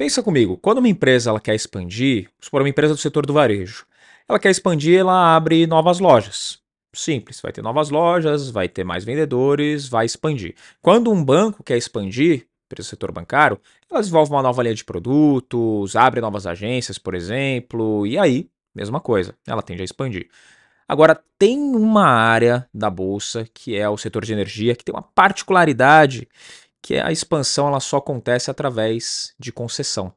Pensa 0.00 0.22
comigo, 0.22 0.56
quando 0.56 0.78
uma 0.78 0.88
empresa 0.88 1.28
ela 1.28 1.38
quer 1.38 1.54
expandir, 1.54 2.30
supor 2.40 2.62
uma 2.62 2.70
empresa 2.70 2.94
do 2.94 2.98
setor 2.98 3.26
do 3.26 3.34
varejo, 3.34 3.84
ela 4.26 4.38
quer 4.38 4.48
expandir, 4.48 4.98
ela 4.98 5.36
abre 5.36 5.66
novas 5.66 5.98
lojas. 5.98 6.58
Simples, 6.90 7.38
vai 7.38 7.52
ter 7.52 7.60
novas 7.60 7.90
lojas, 7.90 8.48
vai 8.48 8.66
ter 8.66 8.82
mais 8.82 9.04
vendedores, 9.04 9.86
vai 9.88 10.06
expandir. 10.06 10.54
Quando 10.80 11.12
um 11.12 11.22
banco 11.22 11.62
quer 11.62 11.76
expandir, 11.76 12.46
para 12.66 12.80
o 12.80 12.82
setor 12.82 13.12
bancário, 13.12 13.60
ela 13.90 14.00
desenvolve 14.00 14.32
uma 14.32 14.42
nova 14.42 14.62
linha 14.62 14.74
de 14.74 14.86
produtos, 14.86 15.94
abre 15.94 16.22
novas 16.22 16.46
agências, 16.46 16.96
por 16.96 17.14
exemplo, 17.14 18.06
e 18.06 18.16
aí, 18.16 18.48
mesma 18.74 19.00
coisa, 19.00 19.34
ela 19.46 19.60
tende 19.60 19.82
a 19.82 19.84
expandir. 19.84 20.30
Agora, 20.88 21.22
tem 21.38 21.58
uma 21.58 22.06
área 22.06 22.66
da 22.72 22.88
bolsa, 22.88 23.46
que 23.52 23.76
é 23.76 23.86
o 23.86 23.98
setor 23.98 24.24
de 24.24 24.32
energia, 24.32 24.74
que 24.74 24.82
tem 24.82 24.94
uma 24.94 25.02
particularidade, 25.02 26.26
que 26.82 26.96
a 26.96 27.12
expansão 27.12 27.68
ela 27.68 27.80
só 27.80 27.98
acontece 27.98 28.50
através 28.50 29.34
de 29.38 29.52
concessão. 29.52 30.12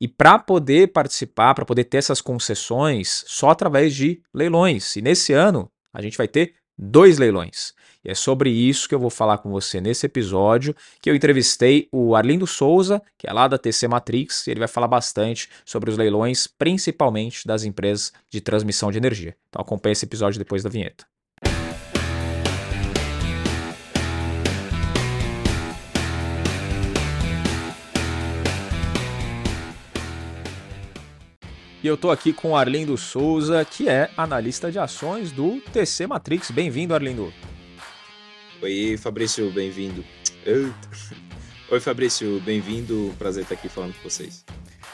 E 0.00 0.06
para 0.06 0.38
poder 0.38 0.92
participar, 0.92 1.54
para 1.54 1.64
poder 1.64 1.84
ter 1.84 1.98
essas 1.98 2.20
concessões, 2.20 3.24
só 3.26 3.50
através 3.50 3.94
de 3.94 4.22
leilões. 4.32 4.94
E 4.94 5.02
nesse 5.02 5.32
ano, 5.32 5.70
a 5.92 6.00
gente 6.00 6.16
vai 6.16 6.28
ter 6.28 6.54
dois 6.78 7.18
leilões. 7.18 7.74
E 8.04 8.10
é 8.10 8.14
sobre 8.14 8.48
isso 8.48 8.88
que 8.88 8.94
eu 8.94 9.00
vou 9.00 9.10
falar 9.10 9.38
com 9.38 9.50
você 9.50 9.80
nesse 9.80 10.06
episódio, 10.06 10.74
que 11.02 11.10
eu 11.10 11.16
entrevistei 11.16 11.88
o 11.90 12.14
Arlindo 12.14 12.46
Souza, 12.46 13.02
que 13.18 13.28
é 13.28 13.32
lá 13.32 13.48
da 13.48 13.58
TC 13.58 13.88
Matrix, 13.88 14.46
e 14.46 14.52
ele 14.52 14.60
vai 14.60 14.68
falar 14.68 14.86
bastante 14.86 15.48
sobre 15.64 15.90
os 15.90 15.96
leilões, 15.96 16.46
principalmente 16.46 17.44
das 17.44 17.64
empresas 17.64 18.12
de 18.30 18.40
transmissão 18.40 18.92
de 18.92 18.98
energia. 18.98 19.36
Então 19.48 19.60
acompanhe 19.60 19.92
esse 19.92 20.04
episódio 20.04 20.38
depois 20.38 20.62
da 20.62 20.70
vinheta. 20.70 21.04
Eu 31.88 31.94
estou 31.94 32.10
aqui 32.10 32.32
com 32.32 32.50
o 32.50 32.56
Arlindo 32.56 32.96
Souza, 32.96 33.64
que 33.64 33.88
é 33.88 34.10
analista 34.16 34.70
de 34.70 34.78
ações 34.78 35.32
do 35.32 35.60
TC 35.72 36.06
Matrix. 36.06 36.50
Bem-vindo, 36.50 36.94
Arlindo. 36.94 37.32
Oi, 38.62 38.96
Fabrício, 38.98 39.50
bem-vindo. 39.50 40.04
Oi, 41.70 41.80
Fabrício, 41.80 42.40
bem-vindo. 42.44 43.14
Prazer 43.18 43.44
estar 43.44 43.54
aqui 43.54 43.68
falando 43.68 43.94
com 43.94 44.08
vocês. 44.08 44.44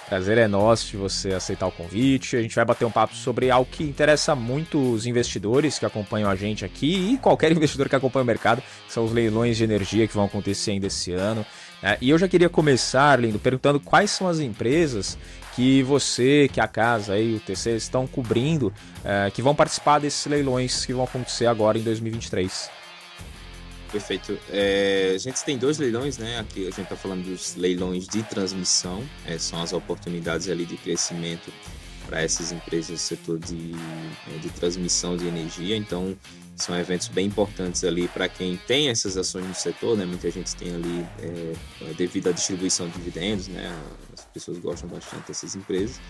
Prazer 0.08 0.36
é 0.36 0.46
nosso 0.46 0.90
de 0.90 0.96
você 0.96 1.32
aceitar 1.32 1.66
o 1.66 1.72
convite. 1.72 2.36
A 2.36 2.42
gente 2.42 2.54
vai 2.54 2.64
bater 2.64 2.84
um 2.84 2.90
papo 2.90 3.14
sobre 3.14 3.50
algo 3.50 3.68
que 3.70 3.82
interessa 3.82 4.34
muito 4.34 4.78
os 4.92 5.06
investidores 5.06 5.78
que 5.78 5.86
acompanham 5.86 6.30
a 6.30 6.36
gente 6.36 6.64
aqui 6.64 7.12
e 7.12 7.18
qualquer 7.18 7.50
investidor 7.52 7.88
que 7.88 7.96
acompanha 7.96 8.22
o 8.22 8.26
mercado, 8.26 8.62
são 8.88 9.04
os 9.04 9.12
leilões 9.12 9.56
de 9.56 9.64
energia 9.64 10.06
que 10.06 10.14
vão 10.14 10.26
acontecer 10.26 10.72
ainda 10.72 10.86
esse 10.86 11.12
ano. 11.12 11.44
É, 11.82 11.98
e 12.00 12.10
eu 12.10 12.18
já 12.18 12.28
queria 12.28 12.48
começar, 12.48 13.18
Lindo, 13.18 13.38
perguntando 13.38 13.80
quais 13.80 14.10
são 14.10 14.28
as 14.28 14.38
empresas 14.38 15.18
que 15.54 15.82
você, 15.82 16.48
que 16.52 16.60
a 16.60 16.66
casa 16.66 17.18
e 17.18 17.36
o 17.36 17.40
TC 17.40 17.76
estão 17.76 18.06
cobrindo, 18.06 18.72
é, 19.04 19.30
que 19.30 19.40
vão 19.40 19.54
participar 19.54 20.00
desses 20.00 20.26
leilões 20.26 20.84
que 20.84 20.92
vão 20.92 21.04
acontecer 21.04 21.46
agora 21.46 21.78
em 21.78 21.82
2023. 21.82 22.70
Perfeito. 23.92 24.36
É, 24.50 25.12
a 25.14 25.18
gente 25.18 25.44
tem 25.44 25.56
dois 25.56 25.78
leilões, 25.78 26.18
né? 26.18 26.40
Aqui 26.40 26.62
a 26.62 26.70
gente 26.70 26.82
está 26.82 26.96
falando 26.96 27.24
dos 27.24 27.54
leilões 27.54 28.08
de 28.08 28.24
transmissão, 28.24 29.04
é, 29.24 29.38
são 29.38 29.62
as 29.62 29.72
oportunidades 29.72 30.48
ali 30.48 30.66
de 30.66 30.76
crescimento 30.76 31.52
para 32.06 32.22
essas 32.22 32.52
empresas 32.52 32.90
do 32.90 32.98
setor 32.98 33.38
de, 33.38 33.72
é, 34.34 34.38
de 34.38 34.48
transmissão 34.50 35.16
de 35.16 35.26
energia. 35.26 35.76
Então, 35.76 36.16
são 36.56 36.78
eventos 36.78 37.08
bem 37.08 37.26
importantes 37.26 37.82
ali 37.82 38.06
para 38.08 38.28
quem 38.28 38.56
tem 38.56 38.88
essas 38.88 39.16
ações 39.16 39.46
no 39.46 39.54
setor, 39.54 39.96
né? 39.96 40.04
Muita 40.04 40.30
gente 40.30 40.54
tem 40.54 40.74
ali 40.74 41.06
é, 41.20 41.92
devido 41.94 42.28
à 42.28 42.32
distribuição 42.32 42.88
de 42.88 42.94
dividendos, 42.94 43.48
né? 43.48 43.74
As 44.12 44.24
pessoas 44.26 44.58
gostam 44.58 44.88
bastante 44.88 45.26
dessas 45.28 45.56
empresas. 45.56 46.00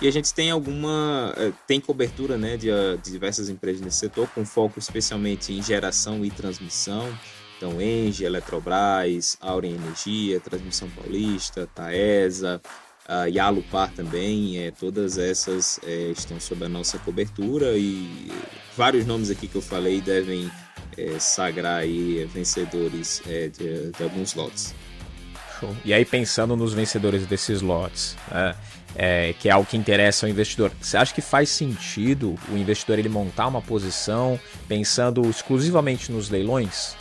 E 0.00 0.08
a 0.08 0.10
gente 0.10 0.32
tem 0.32 0.50
alguma 0.50 1.34
é, 1.36 1.52
tem 1.66 1.80
cobertura, 1.80 2.38
né, 2.38 2.56
de, 2.56 2.68
de 3.02 3.10
diversas 3.10 3.50
empresas 3.50 3.82
nesse 3.82 3.98
setor 3.98 4.28
com 4.28 4.46
foco 4.46 4.78
especialmente 4.78 5.52
em 5.52 5.62
geração 5.62 6.24
e 6.24 6.30
transmissão. 6.30 7.06
Então, 7.56 7.78
Engie, 7.78 8.24
Eletrobras, 8.24 9.36
Auren 9.38 9.74
Energia, 9.74 10.40
Transmissão 10.40 10.88
Paulista, 10.88 11.68
Taesa, 11.74 12.58
a 13.10 13.24
Yalupar 13.24 13.90
também, 13.90 14.56
é, 14.58 14.70
todas 14.70 15.18
essas 15.18 15.80
é, 15.84 16.12
estão 16.12 16.38
sob 16.38 16.64
a 16.64 16.68
nossa 16.68 16.96
cobertura 17.00 17.76
e 17.76 18.30
vários 18.76 19.04
nomes 19.04 19.30
aqui 19.30 19.48
que 19.48 19.56
eu 19.56 19.62
falei 19.62 20.00
devem 20.00 20.48
é, 20.96 21.18
sagrar 21.18 21.78
aí 21.80 22.24
vencedores 22.32 23.20
é, 23.26 23.48
de, 23.48 23.90
de, 23.90 24.02
alguns 24.04 24.34
lotes. 24.34 24.72
Show. 25.58 25.76
E 25.84 25.92
aí 25.92 26.04
pensando 26.04 26.54
nos 26.54 26.72
vencedores 26.72 27.26
desses 27.26 27.60
lotes, 27.60 28.16
né, 28.30 28.54
é, 28.94 29.34
que 29.40 29.48
é 29.48 29.52
algo 29.52 29.68
que 29.68 29.76
interessa 29.76 30.26
ao 30.26 30.30
investidor, 30.30 30.70
você 30.80 30.96
acha 30.96 31.12
que 31.12 31.20
faz 31.20 31.48
sentido 31.48 32.36
o 32.48 32.56
investidor 32.56 32.96
ele 32.96 33.08
montar 33.08 33.48
uma 33.48 33.60
posição 33.60 34.38
pensando 34.68 35.28
exclusivamente 35.28 36.12
nos 36.12 36.30
leilões? 36.30 36.94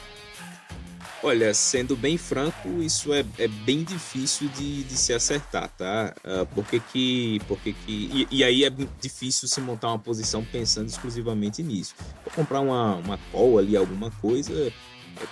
Olha, 1.21 1.53
sendo 1.53 1.97
bem 1.97 2.17
franco, 2.17 2.81
isso 2.81 3.13
é, 3.13 3.25
é 3.37 3.47
bem 3.47 3.83
difícil 3.83 4.47
de, 4.49 4.83
de 4.83 4.95
se 4.95 5.13
acertar, 5.13 5.69
tá? 5.77 6.13
Uh, 6.23 6.45
porque 6.55 6.79
que. 6.79 7.41
Porque 7.45 7.73
que 7.73 7.91
e, 7.91 8.27
e, 8.31 8.43
aí 8.43 8.63
é 8.63 8.69
difícil 9.01 9.47
se 9.47 9.59
montar 9.59 9.89
uma 9.89 9.99
posição 9.99 10.45
pensando 10.45 10.87
exclusivamente 10.87 11.61
nisso. 11.61 11.93
Vou 12.23 12.33
comprar 12.33 12.61
uma, 12.61 12.95
uma 12.95 13.19
call 13.31 13.59
ali, 13.59 13.75
alguma 13.75 14.09
coisa, 14.11 14.71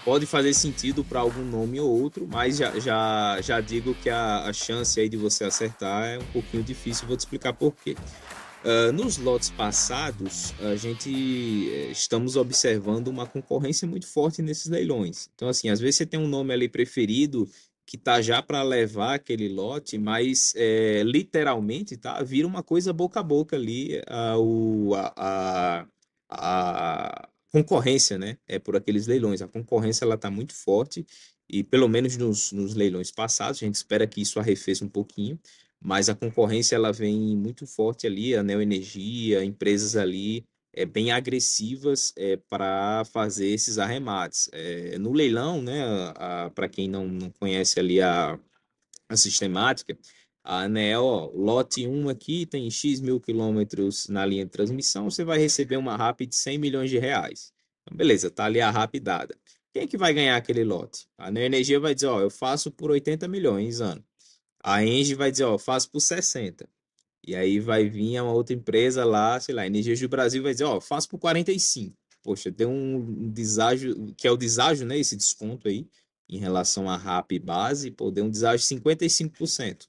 pode 0.03 0.25
fazer 0.25 0.53
sentido 0.53 1.03
para 1.03 1.19
algum 1.19 1.43
nome 1.43 1.79
ou 1.79 1.89
outro, 1.89 2.27
mas 2.29 2.57
já, 2.57 2.77
já, 2.79 3.39
já 3.41 3.61
digo 3.61 3.95
que 3.95 4.09
a, 4.09 4.43
a 4.43 4.53
chance 4.53 4.99
aí 4.99 5.07
de 5.07 5.17
você 5.17 5.45
acertar 5.45 6.03
é 6.03 6.17
um 6.17 6.25
pouquinho 6.33 6.63
difícil, 6.63 7.07
vou 7.07 7.15
te 7.15 7.21
explicar 7.21 7.53
por 7.53 7.73
quê. 7.73 7.95
Uh, 8.63 8.91
nos 8.91 9.17
lotes 9.17 9.49
passados, 9.51 10.53
a 10.59 10.75
gente 10.75 11.09
eh, 11.71 11.91
estamos 11.91 12.35
observando 12.35 13.07
uma 13.07 13.25
concorrência 13.25 13.87
muito 13.87 14.07
forte 14.07 14.41
nesses 14.41 14.65
leilões. 14.65 15.29
Então, 15.35 15.47
assim, 15.47 15.69
às 15.69 15.79
vezes 15.79 15.97
você 15.97 16.05
tem 16.05 16.19
um 16.19 16.27
nome 16.27 16.53
ali 16.53 16.67
preferido 16.67 17.47
que 17.87 17.97
tá 17.97 18.21
já 18.21 18.41
para 18.41 18.61
levar 18.63 19.13
aquele 19.15 19.47
lote, 19.47 19.97
mas 19.97 20.53
é, 20.57 21.01
literalmente 21.03 21.95
tá 21.95 22.21
vira 22.21 22.45
uma 22.45 22.61
coisa 22.61 22.91
boca 22.91 23.21
a 23.21 23.23
boca 23.23 23.55
ali 23.55 24.01
a, 24.07 24.37
o, 24.37 24.93
a, 24.95 25.13
a, 25.15 25.87
a, 26.29 27.29
concorrência, 27.49 28.17
né? 28.17 28.37
É 28.45 28.59
por 28.59 28.75
aqueles 28.75 29.07
leilões. 29.07 29.41
A 29.41 29.47
concorrência 29.47 30.03
ela 30.03 30.17
tá 30.17 30.29
muito 30.29 30.53
forte 30.53 31.05
e 31.47 31.63
pelo 31.63 31.87
menos 31.87 32.17
nos, 32.17 32.51
nos 32.51 32.73
leilões 32.75 33.09
passados 33.09 33.63
a 33.63 33.65
gente 33.65 33.75
espera 33.75 34.05
que 34.05 34.21
isso 34.21 34.39
arrefeça 34.39 34.83
um 34.83 34.89
pouquinho 34.89 35.39
mas 35.81 36.09
a 36.09 36.15
concorrência 36.15 36.75
ela 36.75 36.91
vem 36.91 37.35
muito 37.35 37.65
forte 37.65 38.07
ali, 38.07 38.35
a 38.35 38.43
Neoenergia, 38.43 39.43
empresas 39.43 39.95
ali 39.95 40.45
é, 40.73 40.85
bem 40.85 41.11
agressivas 41.11 42.13
é, 42.15 42.37
para 42.49 43.03
fazer 43.05 43.47
esses 43.47 43.77
arremates. 43.77 44.49
É, 44.51 44.97
no 44.97 45.11
leilão, 45.13 45.61
né, 45.61 45.81
para 46.53 46.69
quem 46.69 46.87
não, 46.87 47.07
não 47.07 47.31
conhece 47.31 47.79
ali 47.79 48.01
a, 48.01 48.39
a 49.09 49.17
sistemática, 49.17 49.97
a 50.43 50.61
ANEL, 50.61 51.31
lote 51.35 51.85
1 51.85 52.09
aqui 52.09 52.45
tem 52.45 52.69
X 52.71 53.01
mil 53.01 53.19
quilômetros 53.19 54.07
na 54.07 54.25
linha 54.25 54.45
de 54.45 54.51
transmissão, 54.51 55.09
você 55.09 55.23
vai 55.23 55.37
receber 55.37 55.77
uma 55.77 55.95
RAP 55.97 56.21
de 56.21 56.35
100 56.35 56.57
milhões 56.57 56.89
de 56.89 56.97
reais. 56.97 57.51
Então, 57.81 57.97
beleza, 57.97 58.29
tá 58.29 58.45
ali 58.45 58.61
a 58.61 58.69
RAP 58.69 58.95
dada. 59.01 59.35
Quem 59.73 59.83
é 59.83 59.87
que 59.87 59.97
vai 59.97 60.13
ganhar 60.13 60.37
aquele 60.37 60.63
lote? 60.63 61.05
A 61.17 61.29
Neoenergia 61.29 61.79
vai 61.79 61.93
dizer, 61.93 62.07
ó, 62.07 62.21
eu 62.21 62.29
faço 62.29 62.71
por 62.71 62.91
80 62.91 63.27
milhões 63.27 63.81
ano. 63.81 64.03
A 64.63 64.83
Engie 64.83 65.15
vai 65.15 65.31
dizer, 65.31 65.45
ó, 65.45 65.57
faço 65.57 65.89
por 65.89 65.99
60. 65.99 66.67
E 67.25 67.35
aí 67.35 67.59
vai 67.59 67.89
vir 67.89 68.21
uma 68.21 68.31
outra 68.31 68.55
empresa 68.55 69.03
lá, 69.03 69.39
sei 69.39 69.53
lá, 69.53 69.65
Energias 69.65 69.99
do 69.99 70.07
Brasil 70.07 70.41
vai 70.41 70.53
dizer, 70.53 70.63
ó, 70.65 70.79
faço 70.79 71.09
por 71.09 71.19
45. 71.19 71.95
Poxa, 72.23 72.51
tem 72.51 72.67
um 72.67 73.29
deságio, 73.31 74.13
que 74.17 74.27
é 74.27 74.31
o 74.31 74.37
deságio, 74.37 74.85
né, 74.85 74.97
esse 74.97 75.15
desconto 75.15 75.67
aí, 75.67 75.87
em 76.29 76.37
relação 76.39 76.89
à 76.89 76.97
RAP 76.97 77.33
base, 77.41 77.91
pô, 77.91 78.11
deu 78.11 78.25
um 78.25 78.29
deságio 78.29 78.67
de 78.67 78.81
55%. 78.81 79.87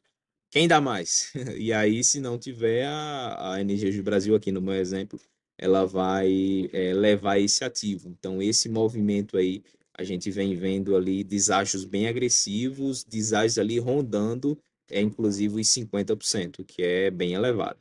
Quem 0.50 0.66
dá 0.68 0.80
mais? 0.80 1.32
E 1.58 1.72
aí, 1.72 2.02
se 2.02 2.20
não 2.20 2.38
tiver 2.38 2.86
a, 2.86 3.54
a 3.54 3.62
do 3.62 4.02
Brasil 4.02 4.34
aqui 4.34 4.50
no 4.52 4.62
meu 4.62 4.74
exemplo, 4.74 5.20
ela 5.58 5.84
vai 5.84 6.70
é, 6.72 6.92
levar 6.94 7.38
esse 7.38 7.64
ativo. 7.64 8.08
Então, 8.08 8.40
esse 8.40 8.68
movimento 8.68 9.36
aí 9.36 9.62
a 9.98 10.04
gente 10.04 10.30
vem 10.30 10.54
vendo 10.54 10.96
ali 10.96 11.24
deságios 11.24 11.84
bem 11.84 12.06
agressivos, 12.06 13.02
deságios 13.02 13.58
ali 13.58 13.80
rondando, 13.80 14.56
é, 14.88 15.00
inclusive 15.00 15.60
os 15.60 15.66
50%, 15.66 16.64
que 16.64 16.82
é 16.82 17.10
bem 17.10 17.34
elevado. 17.34 17.78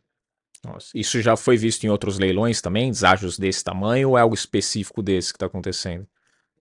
Nossa, 0.65 0.89
isso 0.95 1.21
já 1.21 1.37
foi 1.37 1.55
visto 1.55 1.83
em 1.83 1.89
outros 1.89 2.17
leilões 2.17 2.59
também, 2.59 2.89
deságios 2.89 3.37
desse 3.37 3.63
tamanho, 3.63 4.09
ou 4.09 4.17
é 4.17 4.21
algo 4.21 4.33
específico 4.33 5.03
desse 5.03 5.31
que 5.31 5.37
está 5.37 5.45
acontecendo? 5.45 6.07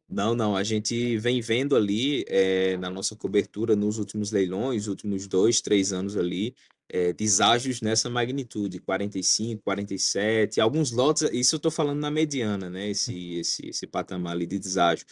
Não, 0.08 0.34
não, 0.36 0.54
a 0.54 0.62
gente 0.62 1.16
vem 1.16 1.40
vendo 1.40 1.74
ali 1.74 2.24
é, 2.28 2.76
na 2.76 2.90
nossa 2.90 3.16
cobertura 3.16 3.74
nos 3.74 3.98
últimos 3.98 4.30
leilões, 4.30 4.86
últimos 4.86 5.26
dois, 5.26 5.60
três 5.60 5.92
anos 5.92 6.16
ali, 6.16 6.54
é, 6.88 7.12
deságios 7.12 7.80
nessa 7.80 8.08
magnitude, 8.08 8.78
45, 8.78 9.62
47, 9.64 10.60
alguns 10.60 10.92
lotes, 10.92 11.22
isso 11.32 11.56
eu 11.56 11.58
estou 11.58 11.72
falando 11.72 11.98
na 11.98 12.10
mediana, 12.10 12.70
né, 12.70 12.90
esse, 12.90 13.34
esse, 13.34 13.66
esse 13.66 13.86
patamar 13.86 14.34
ali 14.34 14.46
de 14.46 14.58
deságio, 14.58 15.06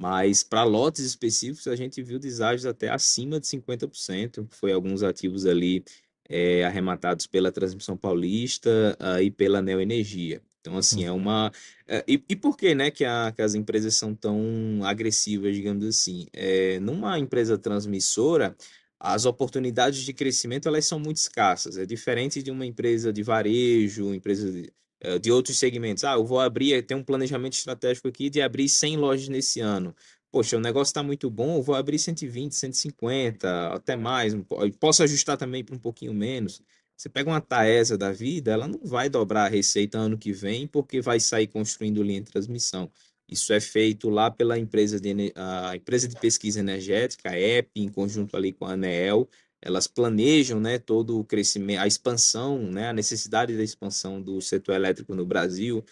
Mas 0.00 0.42
para 0.42 0.64
lotes 0.64 1.04
específicos, 1.04 1.66
a 1.66 1.76
gente 1.76 2.02
viu 2.02 2.18
deságios 2.18 2.64
até 2.64 2.88
acima 2.88 3.38
de 3.38 3.46
50%. 3.46 4.46
Foi 4.48 4.72
alguns 4.72 5.02
ativos 5.02 5.44
ali 5.44 5.84
é, 6.26 6.64
arrematados 6.64 7.26
pela 7.26 7.52
Transmissão 7.52 7.98
Paulista 7.98 8.96
uh, 8.98 9.20
e 9.20 9.30
pela 9.30 9.60
Neoenergia. 9.60 10.40
Então, 10.62 10.78
assim, 10.78 11.04
é 11.04 11.12
uma. 11.12 11.52
É, 11.86 12.02
e, 12.08 12.22
e 12.30 12.34
por 12.34 12.56
que, 12.56 12.74
né, 12.74 12.90
que, 12.90 13.04
a, 13.04 13.30
que 13.36 13.42
as 13.42 13.54
empresas 13.54 13.94
são 13.94 14.14
tão 14.14 14.80
agressivas, 14.84 15.54
digamos 15.54 15.84
assim? 15.84 16.26
É, 16.32 16.80
numa 16.80 17.18
empresa 17.18 17.58
transmissora, 17.58 18.56
as 18.98 19.26
oportunidades 19.26 20.00
de 20.00 20.14
crescimento 20.14 20.66
elas 20.66 20.86
são 20.86 20.98
muito 20.98 21.18
escassas. 21.18 21.76
É 21.76 21.84
diferente 21.84 22.42
de 22.42 22.50
uma 22.50 22.64
empresa 22.64 23.12
de 23.12 23.22
varejo, 23.22 24.14
empresa 24.14 24.50
de, 24.50 24.72
de 25.20 25.30
outros 25.32 25.58
segmentos. 25.58 26.04
Ah, 26.04 26.14
eu 26.14 26.24
vou 26.24 26.40
abrir, 26.40 26.82
tem 26.84 26.96
um 26.96 27.02
planejamento 27.02 27.54
estratégico 27.54 28.08
aqui 28.08 28.28
de 28.28 28.42
abrir 28.42 28.68
100 28.68 28.96
lojas 28.96 29.28
nesse 29.28 29.60
ano. 29.60 29.94
Poxa, 30.30 30.56
o 30.56 30.60
negócio 30.60 30.90
está 30.90 31.02
muito 31.02 31.28
bom, 31.28 31.56
eu 31.56 31.62
vou 31.62 31.74
abrir 31.74 31.98
120, 31.98 32.54
150, 32.54 33.74
até 33.74 33.96
mais. 33.96 34.34
Posso 34.78 35.02
ajustar 35.02 35.36
também 35.36 35.64
para 35.64 35.74
um 35.74 35.78
pouquinho 35.78 36.14
menos. 36.14 36.62
Você 36.96 37.08
pega 37.08 37.30
uma 37.30 37.40
Taesa 37.40 37.96
da 37.96 38.12
vida, 38.12 38.52
ela 38.52 38.68
não 38.68 38.78
vai 38.84 39.08
dobrar 39.08 39.46
a 39.46 39.48
receita 39.48 39.98
ano 39.98 40.18
que 40.18 40.32
vem 40.32 40.66
porque 40.66 41.00
vai 41.00 41.18
sair 41.18 41.46
construindo 41.46 42.02
linha 42.02 42.20
de 42.20 42.30
transmissão. 42.30 42.90
Isso 43.26 43.52
é 43.52 43.60
feito 43.60 44.10
lá 44.10 44.30
pela 44.30 44.58
empresa 44.58 45.00
de, 45.00 45.32
a 45.34 45.76
empresa 45.76 46.06
de 46.06 46.16
pesquisa 46.16 46.60
energética, 46.60 47.30
a 47.30 47.40
EP, 47.40 47.70
em 47.76 47.88
conjunto 47.88 48.36
ali 48.36 48.52
com 48.52 48.66
a 48.66 48.72
ANEEL. 48.72 49.28
Elas 49.62 49.86
planejam 49.86 50.58
né, 50.58 50.78
todo 50.78 51.18
o 51.18 51.24
crescimento, 51.24 51.80
a 51.80 51.86
expansão, 51.86 52.58
né, 52.58 52.88
a 52.88 52.92
necessidade 52.92 53.56
da 53.56 53.62
expansão 53.62 54.20
do 54.20 54.40
setor 54.40 54.74
elétrico 54.74 55.14
no 55.14 55.26
Brasil. 55.26 55.84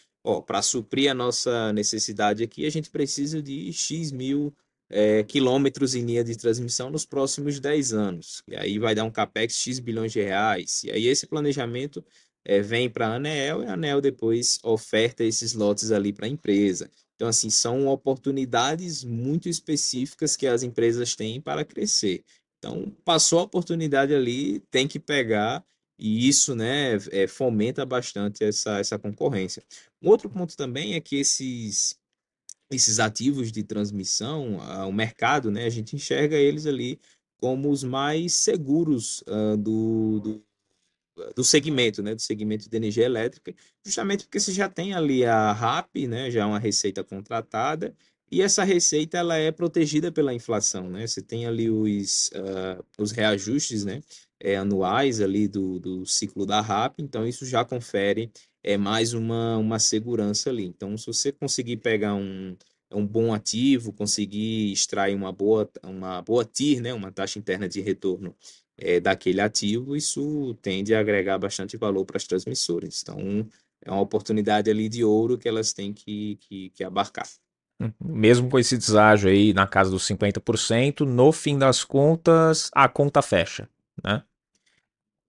Para 0.46 0.62
suprir 0.62 1.10
a 1.10 1.14
nossa 1.14 1.72
necessidade 1.72 2.42
aqui, 2.42 2.66
a 2.66 2.70
gente 2.70 2.90
precisa 2.90 3.40
de 3.40 3.72
X 3.72 4.12
mil 4.12 4.54
é, 4.90 5.22
quilômetros 5.22 5.94
em 5.94 6.04
linha 6.04 6.24
de 6.24 6.36
transmissão 6.36 6.90
nos 6.90 7.04
próximos 7.04 7.60
10 7.60 7.92
anos. 7.92 8.42
E 8.48 8.56
aí 8.56 8.78
vai 8.78 8.94
dar 8.94 9.04
um 9.04 9.10
capex 9.10 9.54
X 9.54 9.78
bilhões 9.78 10.12
de 10.12 10.22
reais. 10.22 10.82
E 10.84 10.90
aí 10.90 11.06
esse 11.06 11.26
planejamento 11.26 12.04
é, 12.44 12.60
vem 12.60 12.88
para 12.88 13.08
a 13.08 13.14
ANEEL 13.16 13.62
e 13.62 13.66
a 13.66 13.74
ANEEL 13.74 14.00
depois 14.00 14.58
oferta 14.62 15.24
esses 15.24 15.54
lotes 15.54 15.92
ali 15.92 16.12
para 16.12 16.26
a 16.26 16.28
empresa. 16.28 16.90
Então, 17.14 17.28
assim, 17.28 17.50
são 17.50 17.88
oportunidades 17.88 19.02
muito 19.02 19.48
específicas 19.48 20.36
que 20.36 20.46
as 20.46 20.62
empresas 20.62 21.16
têm 21.16 21.40
para 21.40 21.64
crescer. 21.64 22.24
Então, 22.58 22.90
passou 23.04 23.40
a 23.40 23.42
oportunidade 23.42 24.14
ali, 24.14 24.60
tem 24.70 24.88
que 24.88 24.98
pegar, 24.98 25.64
e 25.98 26.28
isso 26.28 26.54
né, 26.54 26.96
é, 27.10 27.26
fomenta 27.26 27.84
bastante 27.86 28.44
essa, 28.44 28.78
essa 28.78 28.98
concorrência. 28.98 29.62
Um 30.02 30.08
outro 30.08 30.28
ponto 30.28 30.56
também 30.56 30.94
é 30.94 31.00
que 31.00 31.16
esses 31.16 31.98
esses 32.70 33.00
ativos 33.00 33.50
de 33.50 33.62
transmissão, 33.62 34.58
o 34.86 34.92
mercado, 34.92 35.50
né, 35.50 35.64
a 35.64 35.70
gente 35.70 35.96
enxerga 35.96 36.36
eles 36.36 36.66
ali 36.66 37.00
como 37.38 37.70
os 37.70 37.82
mais 37.84 38.34
seguros 38.34 39.22
uh, 39.22 39.56
do, 39.56 40.20
do, 40.20 40.44
do, 41.34 41.44
segmento, 41.44 42.02
né, 42.02 42.14
do 42.14 42.20
segmento 42.20 42.68
de 42.68 42.76
energia 42.76 43.04
elétrica, 43.04 43.54
justamente 43.84 44.24
porque 44.24 44.40
você 44.40 44.52
já 44.52 44.68
tem 44.68 44.92
ali 44.92 45.24
a 45.24 45.52
RAP, 45.52 45.96
né, 46.08 46.30
já 46.30 46.42
é 46.42 46.44
uma 46.44 46.58
receita 46.58 47.02
contratada, 47.02 47.96
e 48.30 48.42
essa 48.42 48.64
receita 48.64 49.18
ela 49.18 49.36
é 49.36 49.50
protegida 49.50 50.12
pela 50.12 50.34
inflação, 50.34 50.88
né? 50.90 51.06
Você 51.06 51.22
tem 51.22 51.46
ali 51.46 51.70
os, 51.70 52.28
uh, 52.28 52.84
os 52.98 53.10
reajustes, 53.10 53.84
né? 53.84 54.00
É, 54.40 54.56
anuais 54.56 55.20
ali 55.20 55.48
do, 55.48 55.80
do 55.80 56.06
ciclo 56.06 56.46
da 56.46 56.60
RAP, 56.60 57.00
então 57.00 57.26
isso 57.26 57.44
já 57.44 57.64
confere 57.64 58.30
é 58.62 58.76
mais 58.76 59.14
uma, 59.14 59.56
uma 59.56 59.78
segurança 59.78 60.50
ali. 60.50 60.64
Então, 60.64 60.96
se 60.96 61.06
você 61.06 61.32
conseguir 61.32 61.78
pegar 61.78 62.14
um, 62.14 62.56
um 62.92 63.06
bom 63.06 63.32
ativo, 63.32 63.92
conseguir 63.92 64.72
extrair 64.72 65.14
uma 65.14 65.32
boa, 65.32 65.68
uma 65.82 66.22
boa 66.22 66.44
TIR, 66.44 66.80
né, 66.82 66.94
uma 66.94 67.12
taxa 67.12 67.38
interna 67.38 67.68
de 67.68 67.80
retorno 67.80 68.34
é, 68.76 69.00
daquele 69.00 69.40
ativo, 69.40 69.96
isso 69.96 70.54
tende 70.62 70.94
a 70.94 71.00
agregar 71.00 71.38
bastante 71.38 71.76
valor 71.76 72.04
para 72.04 72.16
as 72.16 72.24
transmissoras. 72.26 73.02
Então, 73.02 73.48
é 73.84 73.90
uma 73.90 74.00
oportunidade 74.00 74.70
ali 74.70 74.88
de 74.88 75.04
ouro 75.04 75.38
que 75.38 75.48
elas 75.48 75.72
têm 75.72 75.92
que, 75.92 76.36
que, 76.36 76.70
que 76.70 76.84
abarcar. 76.84 77.28
Mesmo 78.00 78.50
com 78.50 78.58
esse 78.58 78.76
deságio 78.76 79.30
aí 79.30 79.52
na 79.52 79.66
casa 79.66 79.90
dos 79.90 80.06
50%, 80.08 81.00
no 81.00 81.30
fim 81.30 81.56
das 81.56 81.84
contas, 81.84 82.70
a 82.72 82.88
conta 82.88 83.22
fecha, 83.22 83.68
né? 84.02 84.22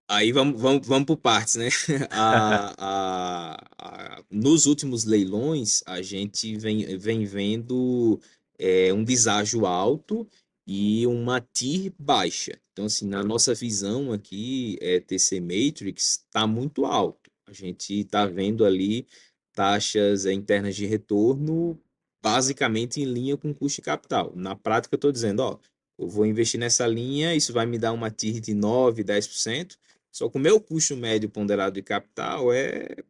Aí 0.07 0.31
vamos, 0.31 0.60
vamos, 0.60 0.88
vamos 0.88 1.06
por 1.06 1.18
partes, 1.18 1.56
né? 1.56 1.69
A, 2.10 2.74
a, 2.80 3.68
a, 3.78 4.24
nos 4.31 4.66
últimos 4.66 5.06
leilões, 5.06 5.84
a 5.86 6.01
gente 6.01 6.57
vem, 6.57 6.98
vem 6.98 7.25
vendo 7.25 8.19
é, 8.57 8.92
um 8.92 9.04
deságio 9.04 9.68
alto 9.68 10.28
e 10.66 11.06
uma 11.06 11.40
TIR 11.40 11.94
baixa. 12.00 12.60
Então, 12.74 12.86
assim, 12.86 13.07
na 13.07 13.24
nossa 13.24 13.54
visão 13.54 14.12
aqui, 14.12 14.80
é, 14.81 15.00
TC 15.00 15.40
Matrix 15.40 16.24
está 16.25 16.48
muito 16.48 16.86
alto. 16.86 17.30
A 17.45 17.54
gente 17.54 18.00
está 18.00 18.25
vendo 18.25 18.66
ali 18.66 19.06
taxas 19.54 20.25
internas 20.25 20.75
de 20.75 20.88
retorno 20.88 21.80
basicamente 22.21 23.01
em 23.01 23.06
linha 23.06 23.38
com 23.38 23.54
custo 23.54 23.77
de 23.77 23.86
capital. 23.86 24.31
Na 24.36 24.56
prática, 24.56 24.95
eu 24.95 24.98
estou 24.98 25.12
dizendo, 25.12 25.42
ó, 25.42 25.57
eu 25.98 26.07
vou 26.07 26.25
investir 26.25 26.60
nessa 26.60 26.88
linha, 26.88 27.36
isso 27.36 27.54
vai 27.54 27.66
me 27.66 27.77
dar 27.77 27.92
uma 27.92 28.10
TIR 28.10 28.39
de 28.39 28.54
9, 28.54 29.04
10%, 29.04 29.77
só 30.12 30.30
que 30.30 30.38
o 30.38 30.42
meu 30.42 30.60
custo 30.60 30.95
médio 30.95 31.30
ponderado 31.30 31.75
de 31.75 31.81
capital 31.81 32.51
é 32.54 33.04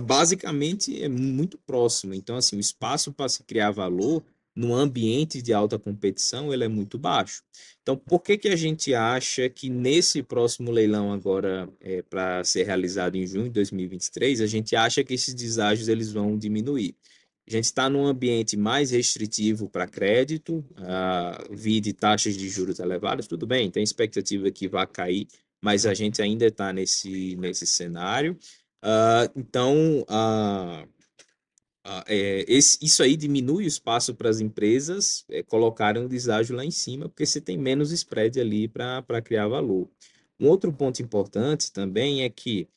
basicamente 0.00 1.02
é 1.02 1.08
muito 1.08 1.58
próximo. 1.58 2.14
Então, 2.14 2.36
assim, 2.36 2.56
o 2.56 2.60
espaço 2.60 3.12
para 3.12 3.28
se 3.28 3.42
criar 3.44 3.70
valor 3.70 4.24
no 4.54 4.74
ambiente 4.74 5.42
de 5.42 5.52
alta 5.52 5.78
competição 5.78 6.52
ele 6.52 6.64
é 6.64 6.68
muito 6.68 6.96
baixo. 6.96 7.42
Então, 7.82 7.96
por 7.96 8.20
que, 8.20 8.38
que 8.38 8.48
a 8.48 8.56
gente 8.56 8.94
acha 8.94 9.48
que 9.48 9.68
nesse 9.68 10.22
próximo 10.22 10.70
leilão 10.70 11.12
agora 11.12 11.68
é, 11.80 12.02
para 12.02 12.44
ser 12.44 12.64
realizado 12.64 13.16
em 13.16 13.26
junho 13.26 13.44
de 13.44 13.50
2023, 13.50 14.40
a 14.40 14.46
gente 14.46 14.76
acha 14.76 15.02
que 15.02 15.14
esses 15.14 15.34
deságios 15.34 15.88
eles 15.88 16.12
vão 16.12 16.38
diminuir? 16.38 16.94
A 17.46 17.50
gente 17.50 17.64
está 17.64 17.88
num 17.90 18.06
ambiente 18.06 18.56
mais 18.56 18.90
restritivo 18.90 19.68
para 19.68 19.86
crédito, 19.86 20.64
uh, 20.78 21.54
de 21.56 21.92
taxas 21.92 22.36
de 22.36 22.48
juros 22.48 22.78
elevadas, 22.78 23.26
tudo 23.26 23.46
bem, 23.46 23.70
tem 23.70 23.82
expectativa 23.82 24.50
que 24.50 24.66
vai 24.66 24.86
cair 24.86 25.28
mas 25.64 25.86
a 25.86 25.94
gente 25.94 26.20
ainda 26.20 26.44
está 26.46 26.74
nesse, 26.74 27.36
nesse 27.36 27.66
cenário. 27.66 28.38
Uh, 28.84 29.32
então, 29.34 30.04
uh, 30.10 30.84
uh, 31.86 32.04
é, 32.06 32.44
esse, 32.46 32.76
isso 32.82 33.02
aí 33.02 33.16
diminui 33.16 33.64
o 33.64 33.66
espaço 33.66 34.14
para 34.14 34.28
as 34.28 34.40
empresas 34.40 35.24
é, 35.30 35.42
colocarem 35.42 36.02
um 36.02 36.06
deságio 36.06 36.54
lá 36.54 36.66
em 36.66 36.70
cima, 36.70 37.08
porque 37.08 37.24
você 37.24 37.40
tem 37.40 37.56
menos 37.56 37.92
spread 37.92 38.38
ali 38.38 38.68
para 38.68 39.22
criar 39.22 39.48
valor. 39.48 39.88
Um 40.38 40.48
outro 40.48 40.70
ponto 40.70 41.00
importante 41.00 41.72
também 41.72 42.24
é 42.24 42.28
que 42.28 42.68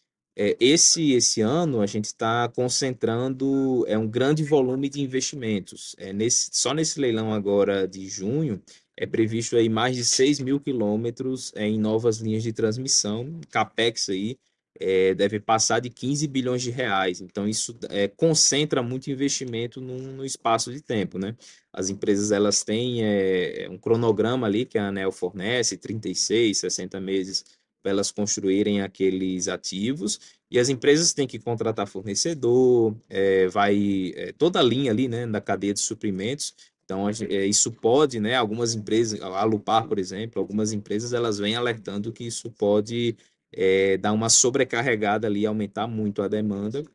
esse, 0.59 1.13
esse 1.13 1.41
ano 1.41 1.81
a 1.81 1.87
gente 1.87 2.05
está 2.05 2.47
concentrando 2.49 3.83
é, 3.87 3.97
um 3.97 4.07
grande 4.07 4.43
volume 4.43 4.87
de 4.89 5.01
investimentos. 5.01 5.95
É, 5.97 6.13
nesse, 6.13 6.49
só 6.53 6.73
nesse 6.73 6.99
leilão 6.99 7.33
agora 7.33 7.87
de 7.87 8.07
junho, 8.07 8.61
é 8.95 9.05
previsto 9.05 9.55
aí 9.55 9.69
mais 9.69 9.95
de 9.95 10.05
6 10.05 10.39
mil 10.39 10.59
quilômetros 10.59 11.51
é, 11.55 11.65
em 11.67 11.79
novas 11.79 12.17
linhas 12.17 12.43
de 12.43 12.53
transmissão. 12.53 13.39
CAPEX 13.49 14.09
aí 14.09 14.37
é, 14.79 15.13
deve 15.13 15.39
passar 15.39 15.79
de 15.79 15.89
15 15.89 16.27
bilhões 16.27 16.61
de 16.61 16.71
reais. 16.71 17.21
Então, 17.21 17.47
isso 17.47 17.77
é, 17.89 18.07
concentra 18.07 18.81
muito 18.81 19.09
investimento 19.09 19.81
num, 19.81 20.23
espaço 20.23 20.71
de 20.71 20.81
tempo. 20.81 21.17
Né? 21.17 21.35
As 21.73 21.89
empresas 21.89 22.31
elas 22.31 22.63
têm 22.63 23.03
é, 23.03 23.67
um 23.69 23.77
cronograma 23.77 24.47
ali 24.47 24.65
que 24.65 24.77
a 24.77 24.87
ANEL 24.87 25.11
fornece, 25.11 25.77
36, 25.77 26.57
60 26.57 26.99
meses, 26.99 27.45
para 27.87 27.91
elas 27.91 28.11
construírem 28.11 28.81
aqueles 28.81 29.47
ativos. 29.47 30.19
E 30.51 30.59
as 30.59 30.69
empresas 30.69 31.13
têm 31.13 31.27
que 31.27 31.39
contratar 31.39 31.87
fornecedor, 31.87 32.95
é, 33.09 33.47
vai 33.47 34.13
é, 34.15 34.31
toda 34.33 34.59
a 34.59 34.63
linha 34.63 34.91
ali 34.91 35.07
né, 35.07 35.25
da 35.25 35.41
cadeia 35.41 35.73
de 35.73 35.79
suprimentos 35.79 36.53
então, 36.87 37.09
é, 37.09 37.45
isso 37.45 37.69
pode, 37.69 38.17
né, 38.17 38.35
algumas 38.35 38.73
empresas, 38.73 39.21
a 39.21 39.43
Lupar, 39.43 39.85
por 39.89 39.99
exemplo, 39.99 40.41
algumas 40.41 40.71
empresas, 40.71 41.11
elas 41.11 41.37
vêm 41.37 41.53
alertando 41.53 42.13
que 42.13 42.23
isso 42.23 42.49
pode 42.49 43.17
é, 43.51 43.97
dar 43.97 44.13
uma 44.13 44.29
sobrecarregada 44.29 45.27
ali, 45.27 45.45
aumentar 45.45 45.85
muito 45.85 46.21
a 46.21 46.29
demanda 46.29 46.85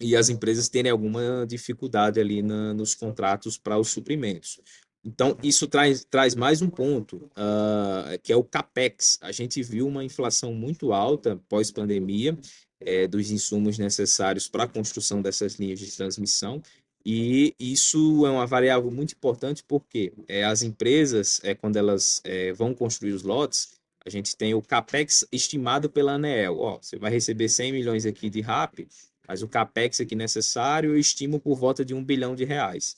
e 0.00 0.14
as 0.14 0.28
empresas 0.28 0.68
terem 0.68 0.92
alguma 0.92 1.44
dificuldade 1.44 2.20
ali 2.20 2.40
na, 2.40 2.72
nos 2.72 2.94
contratos 2.94 3.58
para 3.58 3.76
os 3.76 3.88
suprimentos. 3.88 4.60
Então, 5.06 5.38
isso 5.40 5.68
traz, 5.68 6.04
traz 6.04 6.34
mais 6.34 6.60
um 6.60 6.68
ponto, 6.68 7.30
uh, 7.36 8.18
que 8.24 8.32
é 8.32 8.36
o 8.36 8.42
CAPEX. 8.42 9.20
A 9.22 9.30
gente 9.30 9.62
viu 9.62 9.86
uma 9.86 10.02
inflação 10.02 10.52
muito 10.52 10.92
alta 10.92 11.40
pós-pandemia 11.48 12.36
é, 12.80 13.06
dos 13.06 13.30
insumos 13.30 13.78
necessários 13.78 14.48
para 14.48 14.64
a 14.64 14.68
construção 14.68 15.22
dessas 15.22 15.54
linhas 15.54 15.78
de 15.78 15.96
transmissão, 15.96 16.60
e 17.04 17.54
isso 17.56 18.26
é 18.26 18.30
uma 18.30 18.48
variável 18.48 18.90
muito 18.90 19.12
importante 19.12 19.62
porque 19.62 20.12
é, 20.26 20.42
as 20.42 20.62
empresas, 20.62 21.40
é, 21.44 21.54
quando 21.54 21.76
elas 21.76 22.20
é, 22.24 22.52
vão 22.52 22.74
construir 22.74 23.12
os 23.12 23.22
lotes, 23.22 23.74
a 24.04 24.10
gente 24.10 24.36
tem 24.36 24.54
o 24.54 24.62
CAPEX 24.62 25.24
estimado 25.30 25.88
pela 25.88 26.14
ANEEL. 26.14 26.58
Ó, 26.58 26.78
você 26.82 26.98
vai 26.98 27.12
receber 27.12 27.48
100 27.48 27.70
milhões 27.70 28.06
aqui 28.06 28.28
de 28.28 28.40
RAP, 28.40 28.80
mas 29.28 29.40
o 29.40 29.46
CAPEX 29.46 30.00
aqui 30.00 30.16
necessário 30.16 30.90
eu 30.90 30.98
estimo 30.98 31.38
por 31.38 31.56
volta 31.56 31.84
de 31.84 31.94
um 31.94 32.04
bilhão 32.04 32.34
de 32.34 32.44
reais. 32.44 32.96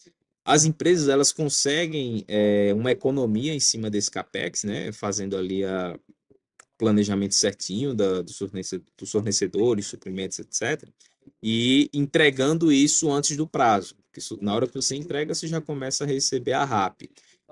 As 0.49 0.65
empresas 0.65 1.09
elas 1.09 1.31
conseguem 1.31 2.25
é, 2.27 2.73
uma 2.75 2.91
economia 2.91 3.53
em 3.53 3.61
cima 3.61 3.91
desse 3.91 4.11
capex, 4.11 4.65
né, 4.65 4.91
fazendo 4.93 5.37
ali 5.37 5.63
a 5.63 5.99
planejamento 6.79 7.35
certinho 7.35 7.95
da, 7.95 8.23
dos, 8.23 8.39
fornecedores, 9.11 9.87
suprimentos, 9.87 10.39
etc. 10.39 10.89
E 11.43 11.91
entregando 11.93 12.73
isso 12.73 13.13
antes 13.13 13.37
do 13.37 13.47
prazo. 13.47 13.95
Porque 13.97 14.21
na 14.43 14.55
hora 14.55 14.67
que 14.67 14.75
você 14.75 14.97
entrega, 14.97 15.35
você 15.35 15.47
já 15.47 15.61
começa 15.61 16.05
a 16.05 16.07
receber 16.07 16.55
a 16.55 16.65
RAP. 16.65 17.03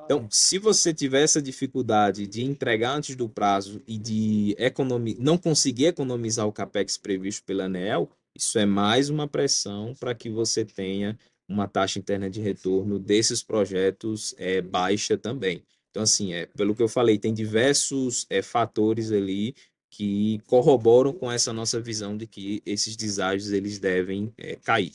Então, 0.05 0.27
se 0.31 0.59
você 0.59 0.95
tiver 0.95 1.23
essa 1.23 1.43
dificuldade 1.43 2.27
de 2.27 2.45
entregar 2.45 2.97
antes 2.97 3.15
do 3.15 3.29
prazo 3.29 3.83
e 3.87 3.99
de 3.99 4.55
economi 4.57 5.17
não 5.19 5.37
conseguir 5.37 5.87
economizar 5.87 6.47
o 6.47 6.53
capex 6.53 6.97
previsto 6.97 7.45
pela 7.45 7.65
ANEEL, 7.65 8.09
isso 8.35 8.59
é 8.59 8.65
mais 8.65 9.11
uma 9.11 9.29
pressão 9.29 9.93
para 9.99 10.15
que 10.15 10.31
você 10.31 10.65
tenha 10.65 11.19
uma 11.49 11.69
taxa 11.69 11.99
interna 11.99 12.29
de 12.29 12.41
retorno 12.41 12.99
desses 12.99 13.43
projetos 13.43 14.35
é, 14.39 14.61
baixa 14.61 15.17
também. 15.17 15.63
Então, 15.91 16.03
assim, 16.03 16.35
é, 16.35 16.47
pelo 16.47 16.75
que 16.75 16.83
eu 16.83 16.89
falei, 16.89 17.19
tem 17.19 17.33
diversos 17.33 18.27
é, 18.29 18.43
fatores 18.43 19.13
ali 19.13 19.55
que 19.91 20.41
corroboram 20.47 21.13
com 21.13 21.31
essa 21.31 21.53
nossa 21.53 21.81
visão 21.81 22.17
de 22.17 22.27
que 22.27 22.63
esses 22.67 22.97
deságios 22.97 23.51
eles 23.51 23.79
devem 23.79 24.33
é, 24.37 24.57
cair. 24.57 24.93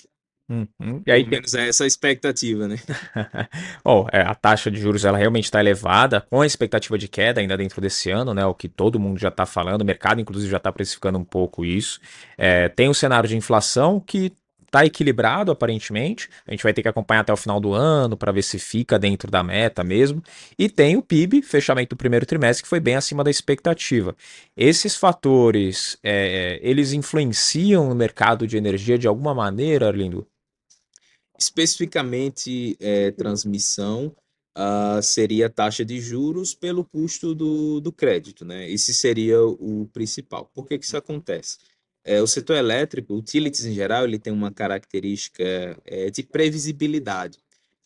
Uhum. 0.51 1.01
E 1.08 1.12
aí 1.12 1.24
Pelo 1.24 1.29
tem... 1.29 1.39
menos 1.39 1.53
é 1.53 1.70
essa 1.70 1.86
a 1.86 1.88
expectativa, 1.88 2.67
né? 2.67 2.75
oh, 3.86 4.05
é, 4.12 4.22
a 4.22 4.36
taxa 4.36 4.70
de 4.70 4.81
juros 4.81 5.05
ela 5.05 5.17
realmente 5.17 5.46
está 5.46 5.62
elevada, 5.62 6.20
com 6.29 6.41
a 6.41 6.46
expectativa 6.46 6.98
de 6.98 7.08
queda 7.08 7.39
ainda 7.39 7.55
dentro 7.55 7.79
desse 7.79 8.12
ano, 8.12 8.34
né? 8.34 8.46
O 8.46 8.53
que 8.53 8.67
todo 8.67 9.00
mundo 9.00 9.17
já 9.17 9.29
está 9.29 9.46
falando, 9.46 9.81
o 9.81 9.86
mercado 9.86 10.20
inclusive 10.20 10.51
já 10.51 10.58
está 10.58 10.70
precificando 10.70 11.17
um 11.17 11.24
pouco 11.24 11.63
isso. 11.63 12.01
É, 12.38 12.67
tem 12.67 12.89
o 12.89 12.93
cenário 12.93 13.29
de 13.29 13.38
inflação 13.38 13.98
que 13.98 14.34
está 14.72 14.86
equilibrado 14.86 15.51
aparentemente. 15.51 16.30
A 16.48 16.51
gente 16.51 16.63
vai 16.63 16.74
ter 16.74 16.82
que 16.82 16.88
acompanhar 16.88 17.22
até 17.22 17.34
o 17.34 17.38
final 17.38 17.60
do 17.60 17.74
ano 17.74 18.16
para 18.16 18.32
ver 18.32 18.42
se 18.42 18.58
fica 18.58 18.98
dentro 18.98 19.30
da 19.30 19.44
meta 19.44 19.84
mesmo. 19.84 20.24
E 20.58 20.70
tem 20.70 20.96
o 20.96 21.01
PIB, 21.01 21.42
fechamento 21.42 21.94
do 21.94 21.98
primeiro 21.98 22.25
trimestre, 22.25 22.63
que 22.63 22.70
foi 22.70 22.80
bem 22.80 22.96
acima 22.96 23.24
da 23.24 23.30
expectativa. 23.30 24.16
Esses 24.56 24.96
fatores, 24.96 25.98
é, 26.01 26.60
eles 26.63 26.94
influenciam 26.94 27.90
no 27.90 27.96
mercado 27.96 28.48
de 28.48 28.56
energia 28.56 28.98
de 28.98 29.08
alguma 29.08 29.36
maneira, 29.36 29.88
Arlindo? 29.88 30.25
Especificamente, 31.38 32.78
é, 32.80 33.12
transmissão. 33.12 34.16
Uh, 34.58 35.01
seria 35.01 35.46
a 35.46 35.50
taxa 35.50 35.86
de 35.86 36.01
juros 36.01 36.54
pelo 36.54 36.84
custo 36.84 37.34
do, 37.34 37.80
do 37.80 37.90
crédito, 37.90 38.44
né? 38.44 38.70
Esse 38.70 38.94
seria 38.94 39.42
o 39.42 39.88
principal. 39.94 40.51
Por 40.54 40.68
que, 40.68 40.78
que 40.78 40.84
isso 40.84 40.98
acontece? 40.98 41.58
É, 42.03 42.22
o 42.22 42.27
setor 42.27 42.55
elétrico, 42.55 43.13
utilities 43.13 43.65
em 43.65 43.74
geral, 43.74 44.05
ele 44.05 44.17
tem 44.17 44.34
uma 44.34 44.51
característica 44.51 45.43
é, 45.86 46.10
de 46.10 46.24
previsibilidade. 46.24 47.38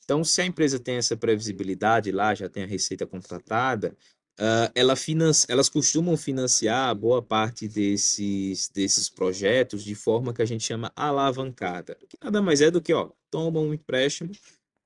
Então, 0.04 0.24
se 0.24 0.42
a 0.42 0.46
empresa 0.46 0.80
tem 0.80 0.96
essa 0.96 1.18
previsibilidade 1.18 2.12
lá, 2.12 2.34
já 2.34 2.48
tem 2.48 2.64
a 2.64 2.68
receita 2.68 3.06
contratada, 3.08 3.96
uh, 4.40 4.72
ela 4.76 4.96
finance, 4.96 5.46
elas 5.50 5.68
costumam 5.68 6.16
financiar 6.16 6.94
boa 6.96 7.22
parte 7.24 7.68
desses, 7.68 8.70
desses 8.70 9.10
projetos 9.10 9.84
de 9.84 9.96
forma 9.96 10.32
que 10.32 10.44
a 10.44 10.46
gente 10.46 10.64
chama 10.64 10.92
alavancada, 10.96 11.98
que 12.08 12.18
nada 12.24 12.40
mais 12.42 12.62
é 12.62 12.70
do 12.70 12.82
que, 12.82 12.94
ó, 12.94 13.10
toma 13.32 13.60
um 13.60 13.74
empréstimo 13.74 14.32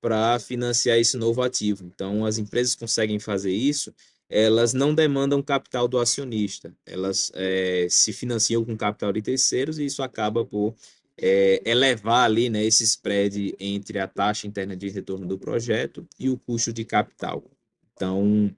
para 0.01 0.39
financiar 0.39 0.97
esse 0.97 1.17
novo 1.17 1.41
ativo. 1.41 1.83
Então, 1.85 2.25
as 2.25 2.37
empresas 2.37 2.73
conseguem 2.73 3.19
fazer 3.19 3.51
isso 3.51 3.93
elas 4.29 4.73
não 4.73 4.93
demandam 4.93 5.41
capital 5.41 5.87
do 5.87 5.97
acionista, 5.97 6.71
elas 6.85 7.31
é, 7.33 7.87
se 7.89 8.13
financiam 8.13 8.63
com 8.63 8.77
capital 8.77 9.11
de 9.11 9.21
terceiros 9.21 9.79
e 9.79 9.85
isso 9.85 10.03
acaba 10.03 10.45
por 10.45 10.75
é, 11.17 11.61
elevar 11.65 12.25
ali 12.25 12.49
né, 12.49 12.63
esse 12.63 12.83
spread 12.83 13.55
entre 13.59 13.99
a 13.99 14.07
taxa 14.07 14.47
interna 14.47 14.75
de 14.75 14.89
retorno 14.89 15.25
do 15.25 15.37
projeto 15.37 16.07
e 16.19 16.29
o 16.29 16.37
custo 16.37 16.71
de 16.71 16.85
capital. 16.85 17.43
Então, 17.93 18.55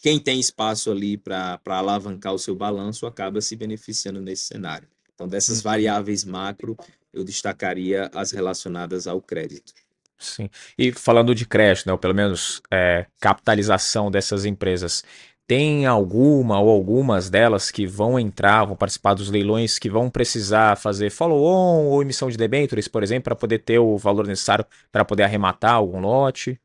quem 0.00 0.18
tem 0.18 0.40
espaço 0.40 0.90
ali 0.90 1.16
para 1.16 1.60
alavancar 1.66 2.32
o 2.32 2.38
seu 2.38 2.54
balanço 2.54 3.06
acaba 3.06 3.40
se 3.40 3.56
beneficiando 3.56 4.20
nesse 4.20 4.44
cenário. 4.44 4.88
Então, 5.14 5.28
dessas 5.28 5.58
uhum. 5.58 5.64
variáveis 5.64 6.24
macro, 6.24 6.76
eu 7.12 7.24
destacaria 7.24 8.10
as 8.14 8.30
relacionadas 8.30 9.06
ao 9.06 9.20
crédito. 9.20 9.74
Sim. 10.22 10.48
E 10.78 10.92
falando 10.92 11.34
de 11.34 11.44
crédito, 11.44 11.86
né, 11.86 11.92
ou 11.92 11.98
pelo 11.98 12.14
menos 12.14 12.62
é, 12.70 13.06
capitalização 13.20 14.10
dessas 14.10 14.44
empresas, 14.44 15.02
tem 15.46 15.84
alguma 15.84 16.60
ou 16.60 16.70
algumas 16.70 17.28
delas 17.28 17.70
que 17.70 17.86
vão 17.86 18.18
entrar, 18.18 18.64
vão 18.64 18.76
participar 18.76 19.14
dos 19.14 19.28
leilões, 19.28 19.78
que 19.78 19.90
vão 19.90 20.08
precisar 20.08 20.76
fazer 20.76 21.10
follow-on 21.10 21.86
ou 21.86 22.00
emissão 22.00 22.30
de 22.30 22.36
debêntures, 22.36 22.86
por 22.88 23.02
exemplo, 23.02 23.24
para 23.24 23.36
poder 23.36 23.58
ter 23.58 23.78
o 23.78 23.98
valor 23.98 24.26
necessário 24.26 24.64
para 24.90 25.04
poder 25.04 25.24
arrematar 25.24 25.74
algum 25.74 26.00
lote? 26.00 26.58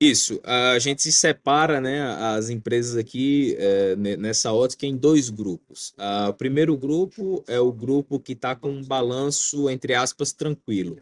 Isso, 0.00 0.38
a 0.44 0.78
gente 0.78 1.10
separa 1.10 1.80
né, 1.80 2.02
as 2.36 2.50
empresas 2.50 2.96
aqui 2.96 3.56
é, 3.58 3.96
nessa 3.96 4.52
ótica 4.52 4.84
em 4.84 4.96
dois 4.96 5.30
grupos. 5.30 5.94
O 6.28 6.32
primeiro 6.34 6.76
grupo 6.76 7.42
é 7.46 7.58
o 7.58 7.72
grupo 7.72 8.20
que 8.20 8.32
está 8.32 8.54
com 8.54 8.68
um 8.68 8.84
balanço, 8.84 9.70
entre 9.70 9.94
aspas, 9.94 10.30
tranquilo. 10.32 10.98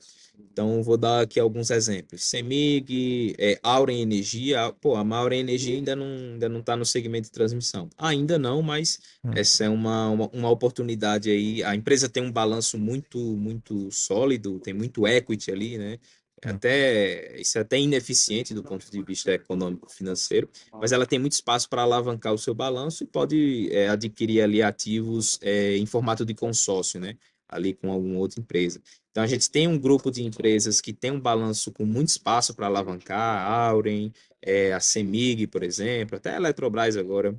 Então, 0.51 0.83
vou 0.83 0.97
dar 0.97 1.23
aqui 1.23 1.39
alguns 1.41 1.71
exemplos. 1.71 2.23
Semig, 2.23 3.35
é, 3.39 3.59
Auren 3.63 4.01
Energia. 4.01 4.73
Pô, 4.81 4.97
a 4.97 5.17
Auren 5.17 5.41
Energia 5.41 5.77
ainda 5.77 5.95
não 5.95 6.15
está 6.15 6.33
ainda 6.33 6.49
não 6.49 6.63
tá 6.63 6.77
no 6.77 6.85
segmento 6.85 7.25
de 7.25 7.33
transmissão. 7.33 7.89
Ainda 7.97 8.39
não, 8.39 8.63
mas 8.63 8.99
hum. 9.25 9.31
essa 9.35 9.65
é 9.65 9.69
uma, 9.69 10.09
uma, 10.09 10.29
uma, 10.29 10.51
oportunidade 10.51 11.31
aí. 11.31 11.63
A 11.63 11.75
empresa 11.75 12.09
tem 12.09 12.23
um 12.23 12.33
balanço 12.33 12.79
muito, 12.79 13.19
muito 13.19 13.91
sólido, 13.91 14.59
tem 14.61 14.75
muito 14.75 15.07
equity 15.07 15.51
ali, 15.51 15.79
né? 15.79 15.99
Hum. 16.45 16.51
Até, 16.51 17.41
isso 17.41 17.57
é 17.59 17.61
até 17.61 17.79
ineficiente 17.79 18.53
do 18.53 18.63
ponto 18.63 18.91
de 18.91 19.03
vista 19.03 19.33
econômico 19.33 19.91
financeiro, 19.91 20.49
mas 20.73 20.91
ela 20.91 21.07
tem 21.07 21.19
muito 21.19 21.33
espaço 21.33 21.69
para 21.69 21.83
alavancar 21.83 22.33
o 22.35 22.39
seu 22.39 22.55
balanço 22.55 23.05
e 23.05 23.07
pode 23.07 23.69
é, 23.71 23.89
adquirir 23.89 24.43
ali 24.43 24.63
ativos 24.63 25.39
é, 25.41 25.77
em 25.77 25.87
formato 25.87 26.25
de 26.25 26.35
consórcio, 26.35 27.01
né? 27.01 27.17
Ali 27.53 27.75
com 27.75 27.93
alguma 27.93 28.19
outra 28.19 28.41
empresa. 28.41 28.81
Então, 29.11 29.23
a 29.23 29.27
gente 29.27 29.51
tem 29.51 29.69
um 29.69 29.79
grupo 29.79 30.11
de 30.11 30.23
empresas 30.23 30.81
que 30.81 30.93
tem 30.93 31.11
um 31.11 31.21
balanço 31.21 31.71
com 31.71 31.85
muito 31.85 32.09
espaço 32.09 32.55
para 32.55 32.67
alavancar, 32.67 33.47
a 33.47 33.69
Auren, 33.69 34.11
é, 34.41 34.73
a 34.73 34.81
Semig, 34.81 35.47
por 35.47 35.63
exemplo, 35.63 36.17
até 36.17 36.31
a 36.31 36.37
Eletrobras 36.37 36.97
agora, 36.97 37.37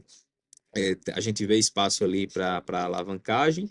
é, 0.76 0.98
a 1.14 1.20
gente 1.20 1.46
vê 1.46 1.58
espaço 1.58 2.04
ali 2.04 2.28
para 2.28 2.64
alavancagem, 2.70 3.70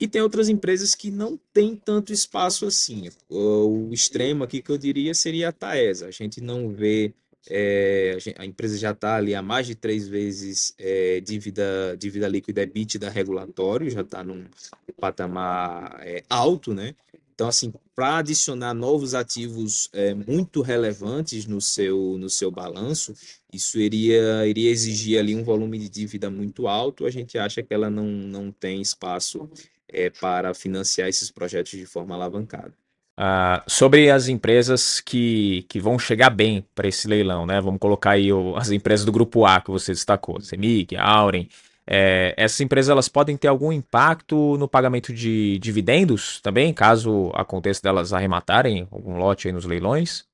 e 0.00 0.08
tem 0.08 0.22
outras 0.22 0.48
empresas 0.48 0.94
que 0.94 1.10
não 1.10 1.38
têm 1.52 1.76
tanto 1.76 2.10
espaço 2.10 2.64
assim. 2.64 3.10
O 3.28 3.90
extremo 3.92 4.42
aqui 4.42 4.62
que 4.62 4.70
eu 4.70 4.78
diria 4.78 5.12
seria 5.12 5.50
a 5.50 5.52
Taesa. 5.52 6.06
A 6.06 6.10
gente 6.10 6.40
não 6.40 6.70
vê 6.70 7.12
é, 7.48 8.18
a, 8.36 8.44
empresa 8.44 8.76
já 8.76 8.90
está 8.90 9.16
ali 9.16 9.34
há 9.34 9.42
mais 9.42 9.66
de 9.66 9.74
três 9.74 10.06
vezes 10.06 10.74
é, 10.78 11.20
dívida, 11.20 11.96
dívida 11.98 12.28
líquida 12.28 12.62
EBITDA 12.62 13.08
regulatório, 13.08 13.90
já 13.90 14.02
está 14.02 14.22
num 14.22 14.44
patamar 14.98 15.98
é, 16.02 16.22
alto, 16.28 16.74
né? 16.74 16.94
Então, 17.40 17.48
assim, 17.48 17.72
para 17.94 18.18
adicionar 18.18 18.74
novos 18.74 19.14
ativos 19.14 19.88
é, 19.94 20.12
muito 20.12 20.60
relevantes 20.60 21.46
no 21.46 21.58
seu, 21.58 22.18
no 22.18 22.28
seu 22.28 22.50
balanço, 22.50 23.14
isso 23.50 23.78
iria, 23.78 24.46
iria 24.46 24.70
exigir 24.70 25.18
ali 25.18 25.34
um 25.34 25.42
volume 25.42 25.78
de 25.78 25.88
dívida 25.88 26.28
muito 26.28 26.68
alto. 26.68 27.06
A 27.06 27.10
gente 27.10 27.38
acha 27.38 27.62
que 27.62 27.72
ela 27.72 27.88
não, 27.88 28.04
não 28.04 28.52
tem 28.52 28.82
espaço 28.82 29.48
é, 29.88 30.10
para 30.10 30.52
financiar 30.52 31.08
esses 31.08 31.30
projetos 31.30 31.72
de 31.72 31.86
forma 31.86 32.14
alavancada. 32.14 32.74
Uh, 33.20 33.60
sobre 33.66 34.10
as 34.10 34.28
empresas 34.28 34.98
que, 34.98 35.66
que 35.68 35.78
vão 35.78 35.98
chegar 35.98 36.30
bem 36.30 36.64
para 36.74 36.88
esse 36.88 37.06
leilão, 37.06 37.44
né? 37.44 37.60
Vamos 37.60 37.78
colocar 37.78 38.12
aí 38.12 38.32
o, 38.32 38.56
as 38.56 38.70
empresas 38.70 39.04
do 39.04 39.12
grupo 39.12 39.44
A 39.44 39.60
que 39.60 39.70
você 39.70 39.92
destacou, 39.92 40.40
Semig, 40.40 40.96
Auren. 40.96 41.46
É, 41.86 42.32
essas 42.34 42.58
empresas 42.62 42.88
elas 42.88 43.10
podem 43.10 43.36
ter 43.36 43.48
algum 43.48 43.70
impacto 43.70 44.56
no 44.56 44.66
pagamento 44.66 45.12
de 45.12 45.58
dividendos 45.58 46.40
também, 46.40 46.72
caso 46.72 47.30
aconteça 47.34 47.82
delas 47.82 48.14
arrematarem 48.14 48.88
algum 48.90 49.18
lote 49.18 49.48
aí 49.48 49.52
nos 49.52 49.66
leilões? 49.66 50.24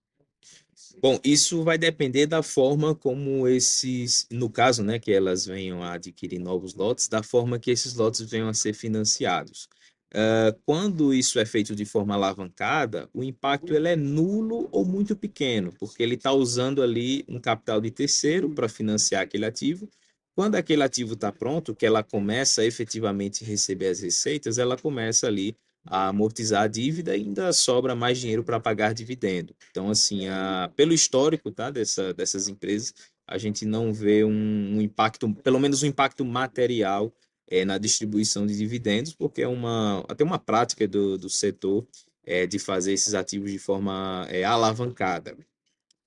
Bom, 1.02 1.19
isso 1.25 1.64
vai 1.64 1.76
depender 1.76 2.26
da 2.26 2.43
forma 2.43 2.95
como 2.95 3.49
esses, 3.49 4.28
no 4.31 4.49
caso, 4.49 4.85
né, 4.85 5.00
que 5.00 5.12
elas 5.12 5.45
venham 5.45 5.83
a 5.83 5.95
adquirir 5.95 6.38
novos 6.38 6.73
lotes, 6.75 7.09
da 7.09 7.23
forma 7.23 7.59
que 7.59 7.71
esses 7.73 7.95
lotes 7.95 8.21
venham 8.21 8.49
a 8.49 8.55
ser 8.55 8.75
financiados. 8.75 9.69
Uh, 10.16 10.58
quando 10.64 11.12
isso 11.12 11.38
é 11.38 11.44
feito 11.44 11.76
de 11.76 11.85
forma 11.85 12.14
alavancada, 12.14 13.06
o 13.12 13.23
impacto 13.23 13.75
ele 13.75 13.88
é 13.88 13.94
nulo 13.94 14.66
ou 14.73 14.82
muito 14.82 15.14
pequeno, 15.14 15.75
porque 15.78 16.02
ele 16.02 16.14
está 16.14 16.32
usando 16.32 16.82
ali 16.82 17.23
um 17.28 17.38
capital 17.38 17.82
de 17.82 17.90
terceiro 17.90 18.49
para 18.49 18.66
financiar 18.66 19.23
aquele 19.23 19.44
ativo. 19.44 19.87
Quando 20.35 20.54
aquele 20.54 20.82
ativo 20.82 21.12
está 21.12 21.30
pronto, 21.30 21.75
que 21.75 21.85
ela 21.85 22.02
começa 22.02 22.62
a 22.62 22.64
efetivamente 22.64 23.44
receber 23.44 23.88
as 23.88 24.00
receitas, 24.00 24.56
ela 24.56 24.78
começa 24.78 25.26
ali 25.26 25.54
a 25.85 26.08
amortizar 26.08 26.62
a 26.62 26.66
dívida 26.66 27.14
e 27.14 27.20
ainda 27.20 27.52
sobra 27.52 27.94
mais 27.94 28.18
dinheiro 28.18 28.42
para 28.42 28.58
pagar 28.58 28.94
dividendo. 28.94 29.54
Então, 29.70 29.90
assim, 29.90 30.28
a, 30.28 30.70
pelo 30.75 30.94
histórico 30.94 31.50
tá, 31.50 31.70
dessa, 31.70 32.14
dessas 32.14 32.49
empresas, 32.49 32.94
a 33.26 33.37
gente 33.37 33.66
não 33.66 33.92
vê 33.92 34.25
um, 34.25 34.76
um 34.76 34.80
impacto, 34.80 35.32
pelo 35.44 35.61
menos 35.61 35.82
um 35.82 35.87
impacto 35.87 36.25
material 36.25 37.12
é, 37.49 37.65
na 37.65 37.79
distribuição 37.79 38.47
de 38.47 38.57
dividendos, 38.57 39.15
porque 39.15 39.43
é 39.43 39.49
uma, 39.49 40.05
até 40.09 40.25
uma 40.25 40.38
prática 40.38 40.87
do, 40.87 41.17
do 41.17 41.29
setor 41.31 41.87
é, 42.25 42.47
de 42.47 42.59
fazer 42.59 42.93
esses 42.93 43.15
ativos 43.15 43.50
de 43.53 43.59
forma 43.59 44.26
é, 44.29 44.45
alavancada. 44.45 45.37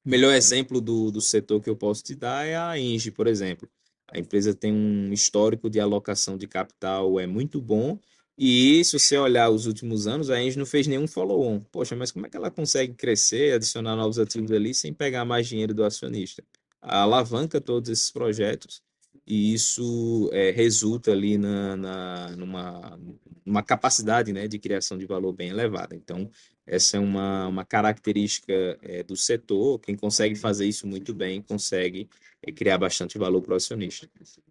O 0.05 0.10
melhor 0.10 0.34
exemplo 0.34 0.81
do, 0.81 1.12
do 1.12 1.22
setor 1.22 1.62
que 1.62 1.69
eu 1.69 1.75
posso 1.75 2.03
te 2.03 2.15
dar 2.15 2.46
é 2.46 2.55
a 2.55 2.77
Engie, 2.77 3.12
por 3.12 3.27
exemplo. 3.27 3.69
A 4.12 4.17
empresa 4.17 4.53
tem 4.53 4.74
um 4.74 5.13
histórico 5.13 5.69
de 5.69 5.79
alocação 5.79 6.38
de 6.38 6.48
capital 6.48 7.19
é 7.19 7.27
muito 7.27 7.62
bom 7.62 8.00
e 8.41 8.81
se 8.86 8.98
você 8.98 9.17
olhar 9.17 9.50
os 9.50 9.65
últimos 9.65 10.08
anos, 10.08 10.29
a 10.29 10.41
Engie 10.41 10.58
não 10.58 10.65
fez 10.65 10.88
nenhum 10.88 11.05
follow-on. 11.05 11.60
Poxa, 11.60 11.93
mas 11.93 12.10
como 12.10 12.25
é 12.25 12.29
que 12.29 12.38
ela 12.38 12.50
consegue 12.50 12.93
crescer, 12.93 13.53
adicionar 13.53 13.98
novos 13.98 14.17
ativos 14.17 14.50
ali 14.51 14.74
sem 14.74 14.93
pegar 14.93 15.25
mais 15.25 15.46
dinheiro 15.48 15.74
do 15.74 15.84
acionista? 15.84 16.41
Alavanca 16.81 17.60
todos 17.60 17.89
esses 17.89 18.10
projetos 18.10 18.81
e 19.29 19.53
isso 19.53 20.27
é, 20.33 20.49
resulta 20.49 21.11
ali 21.11 21.37
na, 21.37 21.77
na, 21.77 22.29
numa, 22.35 22.99
numa 23.45 23.61
capacidade 23.61 24.33
né, 24.33 24.47
de 24.47 24.57
criação 24.57 24.97
de 24.97 25.05
valor 25.05 25.33
bem 25.33 25.49
elevada. 25.49 25.95
Então, 25.95 26.29
essa 26.65 26.97
é 26.97 26.99
uma, 26.99 27.47
uma 27.47 27.63
característica 27.63 28.53
é, 28.81 29.03
do 29.03 29.15
setor. 29.15 29.79
Quem 29.79 29.95
consegue 29.95 30.35
fazer 30.35 30.65
isso 30.65 30.87
muito 30.87 31.13
bem 31.13 31.43
consegue 31.43 32.09
é, 32.41 32.51
criar 32.51 32.79
bastante 32.79 33.19
valor 33.19 33.41
para 33.41 33.53
o 33.53 33.55
acionista. 33.55 34.09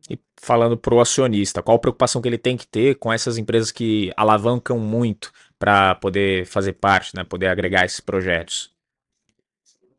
E 0.09 0.17
falando 0.37 0.77
para 0.77 0.95
o 0.95 1.01
acionista, 1.01 1.61
qual 1.61 1.77
a 1.77 1.81
preocupação 1.81 2.23
que 2.23 2.29
ele 2.29 2.39
tem 2.39 2.57
que 2.57 2.67
ter 2.67 2.97
com 2.97 3.13
essas 3.13 3.37
empresas 3.37 3.73
que 3.73 4.13
alavancam 4.17 4.79
muito 4.79 5.33
para 5.59 5.97
poder 5.97 6.47
fazer 6.47 6.75
parte, 6.75 7.17
né, 7.17 7.25
poder 7.25 7.49
agregar 7.49 7.85
esses 7.85 8.01
projetos? 8.01 8.78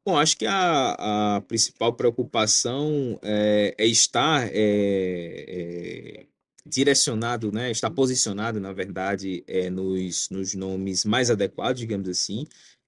Bom, 0.10 0.18
acho 0.18 0.36
que 0.38 0.48
a, 0.48 1.36
a 1.36 1.42
principal 1.42 1.94
preocupação 1.94 3.20
é, 3.22 3.76
é 3.78 3.86
estar 3.86 4.50
é, 4.52 4.56
é 4.56 6.26
direcionado, 6.66 7.52
né, 7.52 7.70
está 7.70 7.92
posicionado, 7.92 8.60
na 8.60 8.74
verdade, 8.74 9.44
é, 9.48 9.70
nos, 9.70 10.28
nos 10.32 10.56
nomes 10.56 11.06
mais 11.06 11.30
adequados, 11.30 11.80
digamos 11.80 12.10
assim. 12.10 12.48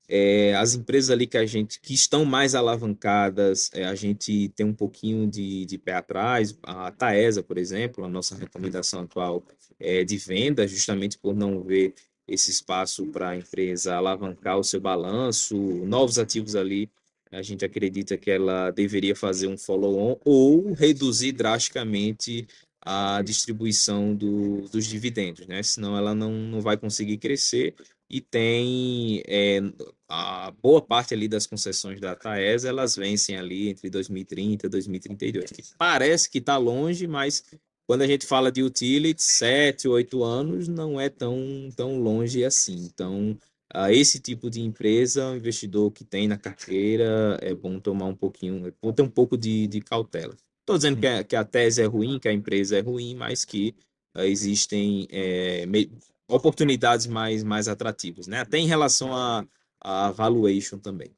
É, 0.10 0.56
as 0.56 0.74
empresas 0.74 1.12
ali 1.12 1.28
que 1.28 1.38
a 1.38 1.46
gente 1.46 1.80
que 1.80 1.94
estão 1.94 2.26
mais 2.26 2.56
alavancadas, 2.56 3.70
é, 3.72 3.86
a 3.86 3.94
gente 3.94 4.50
tem 4.56 4.66
um 4.66 4.74
pouquinho 4.74 5.30
de, 5.30 5.64
de 5.68 5.78
pé 5.78 5.94
atrás. 5.94 6.58
A 6.64 6.92
Taesa, 6.92 7.44
por 7.44 7.60
exemplo, 7.60 8.04
a 8.04 8.10
nossa 8.10 8.36
recomendação 8.36 9.02
atual 9.04 9.46
é 9.80 10.04
de 10.04 10.18
venda, 10.18 10.68
justamente 10.68 11.20
por 11.20 11.36
não 11.36 11.62
ver 11.62 11.94
esse 12.28 12.50
espaço 12.50 13.06
para 13.08 13.30
a 13.30 13.38
empresa 13.38 13.96
alavancar 13.96 14.58
o 14.58 14.64
seu 14.64 14.82
balanço, 14.82 15.56
novos 15.56 16.18
ativos 16.18 16.56
ali. 16.56 16.90
A 17.32 17.42
gente 17.42 17.64
acredita 17.64 18.18
que 18.18 18.30
ela 18.30 18.72
deveria 18.72 19.16
fazer 19.16 19.48
um 19.48 19.58
follow-on 19.58 20.18
ou 20.26 20.74
reduzir 20.74 21.32
drasticamente 21.32 22.48
a 22.84 23.22
distribuição 23.22 24.14
do, 24.16 24.68
dos 24.70 24.86
dividendos, 24.86 25.48
né? 25.48 25.62
Senão 25.62 25.96
ela 25.96 26.16
não, 26.16 26.32
não 26.32 26.62
vai 26.62 26.76
conseguir 26.76 27.18
crescer 27.18 27.76
e 28.10 28.20
tem 28.20 29.24
é, 29.26 29.62
a 30.10 30.52
boa 30.62 30.82
parte 30.82 31.14
ali 31.14 31.30
das 31.30 31.48
concessões 31.48 32.02
da 32.02 32.14
Taesa, 32.14 32.68
elas 32.68 32.96
vencem 32.96 33.38
ali 33.38 33.70
entre 33.70 33.90
2030 33.90 34.66
e 34.66 34.70
2032, 34.70 35.52
que 35.52 35.64
parece 35.78 36.30
que 36.30 36.40
está 36.40 36.58
longe, 36.58 37.08
mas 37.08 37.46
quando 37.88 38.02
a 38.02 38.08
gente 38.08 38.26
fala 38.26 38.52
de 38.52 38.64
utility, 38.64 39.22
7, 39.22 39.88
8 39.88 40.24
anos 40.24 40.68
não 40.68 41.00
é 41.00 41.08
tão, 41.08 41.70
tão 41.76 42.00
longe 42.00 42.44
assim. 42.44 42.86
Então, 42.86 43.38
a 43.74 43.92
esse 43.92 44.20
tipo 44.20 44.50
de 44.50 44.62
empresa, 44.62 45.30
o 45.32 45.36
investidor 45.36 45.92
que 45.92 46.04
tem 46.04 46.28
na 46.28 46.38
carteira, 46.38 47.38
é 47.42 47.54
bom 47.54 47.80
tomar 47.80 48.06
um 48.06 48.16
pouquinho, 48.16 48.68
é 48.68 48.74
bom 48.82 48.92
ter 48.92 49.02
um 49.02 49.10
pouco 49.10 49.38
de, 49.38 49.68
de 49.68 49.82
cautela. 49.82 50.36
Estou 50.60 50.78
dizendo 50.78 51.00
que 51.00 51.08
a, 51.08 51.24
que 51.24 51.36
a, 51.36 51.44
tese 51.44 51.82
é 51.82 51.86
ruim, 51.86 52.20
que 52.20 52.28
a 52.28 52.34
empresa 52.34 52.78
é 52.78 52.82
ruim, 52.82 53.16
mas 53.16 53.44
que 53.44 53.76
uh, 54.16 54.22
existem 54.22 55.08
é, 55.12 55.66
me, 55.66 55.92
oportunidades 56.28 57.08
mais, 57.08 57.44
mais 57.44 57.68
atrativas, 57.68 58.28
né? 58.28 58.42
Até 58.42 58.58
em 58.58 58.68
relação 58.68 59.16
a, 59.16 59.46
a 59.80 60.12
valuation 60.12 60.78
também. 60.78 61.12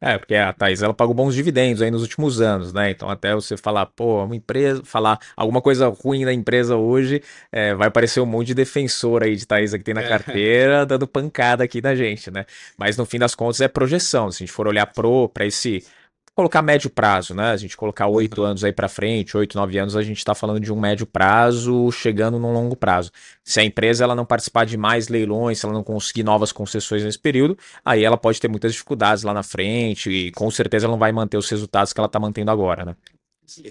É, 0.00 0.18
porque 0.18 0.34
a 0.34 0.52
Thais 0.52 0.82
ela 0.82 0.94
pagou 0.94 1.14
bons 1.14 1.34
dividendos 1.34 1.82
aí 1.82 1.90
nos 1.90 2.02
últimos 2.02 2.40
anos, 2.40 2.72
né? 2.72 2.90
Então, 2.90 3.08
até 3.08 3.34
você 3.34 3.56
falar, 3.56 3.86
pô, 3.86 4.24
uma 4.24 4.36
empresa, 4.36 4.82
falar 4.84 5.18
alguma 5.36 5.60
coisa 5.60 5.88
ruim 5.88 6.24
da 6.24 6.32
empresa 6.32 6.76
hoje, 6.76 7.22
é, 7.50 7.74
vai 7.74 7.88
aparecer 7.88 8.20
um 8.20 8.26
monte 8.26 8.48
de 8.48 8.54
defensor 8.54 9.22
aí 9.22 9.36
de 9.36 9.46
Thais 9.46 9.72
que 9.72 9.78
tem 9.78 9.94
na 9.94 10.02
é. 10.02 10.08
carteira, 10.08 10.86
dando 10.86 11.06
pancada 11.06 11.64
aqui 11.64 11.80
na 11.80 11.94
gente, 11.94 12.30
né? 12.30 12.44
Mas 12.76 12.96
no 12.96 13.04
fim 13.04 13.18
das 13.18 13.34
contas 13.34 13.60
é 13.60 13.68
projeção. 13.68 14.30
Se 14.30 14.42
a 14.42 14.46
gente 14.46 14.52
for 14.52 14.66
olhar 14.66 14.86
pro 14.86 15.28
para 15.28 15.46
esse 15.46 15.84
colocar 16.34 16.62
médio 16.62 16.90
prazo, 16.90 17.34
né? 17.34 17.50
A 17.50 17.56
gente 17.56 17.76
colocar 17.76 18.08
oito 18.08 18.40
uhum. 18.40 18.48
anos 18.48 18.64
aí 18.64 18.72
para 18.72 18.88
frente, 18.88 19.36
oito, 19.36 19.56
nove 19.56 19.78
anos, 19.78 19.96
a 19.96 20.02
gente 20.02 20.18
está 20.18 20.34
falando 20.34 20.60
de 20.60 20.72
um 20.72 20.78
médio 20.78 21.06
prazo 21.06 21.90
chegando 21.92 22.38
num 22.38 22.52
longo 22.52 22.74
prazo. 22.74 23.10
Se 23.42 23.60
a 23.60 23.64
empresa 23.64 24.04
ela 24.04 24.14
não 24.14 24.26
participar 24.26 24.66
de 24.66 24.76
mais 24.76 25.08
leilões, 25.08 25.58
se 25.58 25.66
ela 25.66 25.74
não 25.74 25.84
conseguir 25.84 26.24
novas 26.24 26.50
concessões 26.50 27.04
nesse 27.04 27.18
período, 27.18 27.56
aí 27.84 28.02
ela 28.02 28.16
pode 28.16 28.40
ter 28.40 28.48
muitas 28.48 28.72
dificuldades 28.72 29.22
lá 29.22 29.32
na 29.32 29.42
frente 29.42 30.10
e 30.10 30.32
com 30.32 30.50
certeza 30.50 30.86
ela 30.86 30.92
não 30.92 30.98
vai 30.98 31.12
manter 31.12 31.36
os 31.36 31.48
resultados 31.48 31.92
que 31.92 32.00
ela 32.00 32.06
está 32.06 32.18
mantendo 32.18 32.50
agora, 32.50 32.84
né? 32.84 32.96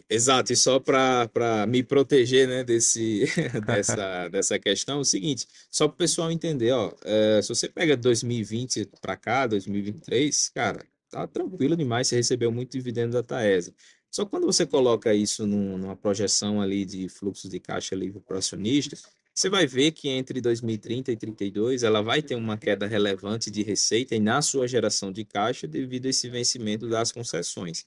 Exato, 0.08 0.54
e 0.54 0.56
só 0.56 0.80
para 0.80 1.66
me 1.68 1.82
proteger 1.82 2.48
né, 2.48 2.64
desse, 2.64 3.26
dessa, 3.66 4.30
dessa 4.30 4.60
questão, 4.60 4.98
é 4.98 5.02
o 5.02 5.04
seguinte, 5.04 5.48
só 5.70 5.88
para 5.88 5.96
o 5.96 5.98
pessoal 5.98 6.32
entender, 6.32 6.72
ó, 6.72 6.92
é, 7.04 7.42
se 7.42 7.50
você 7.50 7.68
pega 7.68 7.98
2020 7.98 8.88
para 9.02 9.18
cá, 9.18 9.48
2023, 9.48 10.50
cara, 10.50 10.86
tá 11.14 11.28
tranquilo 11.28 11.76
demais, 11.76 12.08
você 12.08 12.16
recebeu 12.16 12.52
muito 12.52 12.72
dividendo 12.72 13.14
da 13.14 13.24
Taesa. 13.24 13.74
Só 14.12 14.26
que 14.26 14.32
quando 14.32 14.46
você 14.46 14.66
coloca 14.66 15.14
isso 15.14 15.46
num, 15.48 15.78
numa 15.78 15.96
projeção 15.96 16.62
ali 16.62 16.86
de 16.86 17.10
fluxo 17.10 17.50
de 17.50 17.60
caixa 17.60 17.96
livre 17.96 18.20
para 18.20 18.38
acionista, 18.40 18.98
você 19.34 19.50
vai 19.50 19.66
ver 19.66 19.92
que 19.92 20.10
entre 20.10 20.40
2030 20.40 21.12
e 21.12 21.18
32 21.18 21.82
ela 21.82 22.02
vai 22.02 22.22
ter 22.22 22.36
uma 22.36 22.58
queda 22.58 22.86
relevante 22.86 23.50
de 23.50 23.64
receita 23.64 24.16
e 24.16 24.20
na 24.20 24.42
sua 24.42 24.68
geração 24.68 25.12
de 25.12 25.26
caixa 25.26 25.68
devido 25.68 26.06
a 26.06 26.10
esse 26.10 26.30
vencimento 26.30 26.88
das 26.88 27.12
concessões. 27.12 27.86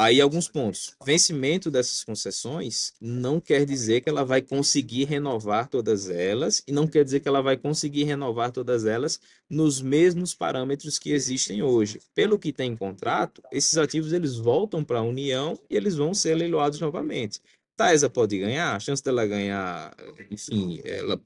Aí 0.00 0.20
alguns 0.20 0.46
pontos. 0.46 0.94
Vencimento 1.04 1.72
dessas 1.72 2.04
concessões 2.04 2.92
não 3.00 3.40
quer 3.40 3.66
dizer 3.66 4.00
que 4.00 4.08
ela 4.08 4.24
vai 4.24 4.40
conseguir 4.40 5.06
renovar 5.06 5.66
todas 5.66 6.08
elas 6.08 6.62
e 6.68 6.70
não 6.70 6.86
quer 6.86 7.02
dizer 7.02 7.18
que 7.18 7.26
ela 7.26 7.42
vai 7.42 7.56
conseguir 7.56 8.04
renovar 8.04 8.52
todas 8.52 8.86
elas 8.86 9.20
nos 9.50 9.80
mesmos 9.82 10.32
parâmetros 10.32 11.00
que 11.00 11.10
existem 11.10 11.64
hoje. 11.64 11.98
Pelo 12.14 12.38
que 12.38 12.52
tem 12.52 12.70
em 12.70 12.76
contrato, 12.76 13.42
esses 13.50 13.76
ativos 13.76 14.12
eles 14.12 14.36
voltam 14.36 14.84
para 14.84 15.00
a 15.00 15.02
União 15.02 15.58
e 15.68 15.74
eles 15.76 15.96
vão 15.96 16.14
ser 16.14 16.36
leiloados 16.36 16.78
novamente. 16.78 17.40
Taesa 17.76 18.08
pode 18.08 18.38
ganhar, 18.38 18.76
a 18.76 18.78
chance 18.78 19.02
dela 19.02 19.26
ganhar, 19.26 19.96
enfim, 20.30 20.80
ela 20.84 21.20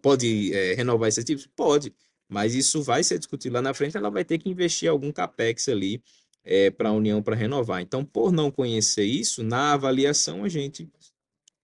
pode 0.00 0.54
é, 0.54 0.72
renovar 0.72 1.10
esses 1.10 1.22
ativos? 1.22 1.46
Pode, 1.54 1.94
mas 2.30 2.54
isso 2.54 2.82
vai 2.82 3.04
ser 3.04 3.18
discutido 3.18 3.56
lá 3.56 3.60
na 3.60 3.74
frente, 3.74 3.94
ela 3.94 4.10
vai 4.10 4.24
ter 4.24 4.38
que 4.38 4.48
investir 4.48 4.88
algum 4.88 5.12
capex 5.12 5.68
ali 5.68 6.02
é, 6.46 6.70
para 6.70 6.90
a 6.90 6.92
União 6.92 7.20
para 7.20 7.34
renovar. 7.34 7.82
Então, 7.82 8.04
por 8.04 8.30
não 8.30 8.50
conhecer 8.50 9.04
isso, 9.04 9.42
na 9.42 9.72
avaliação 9.72 10.44
a 10.44 10.48
gente 10.48 10.88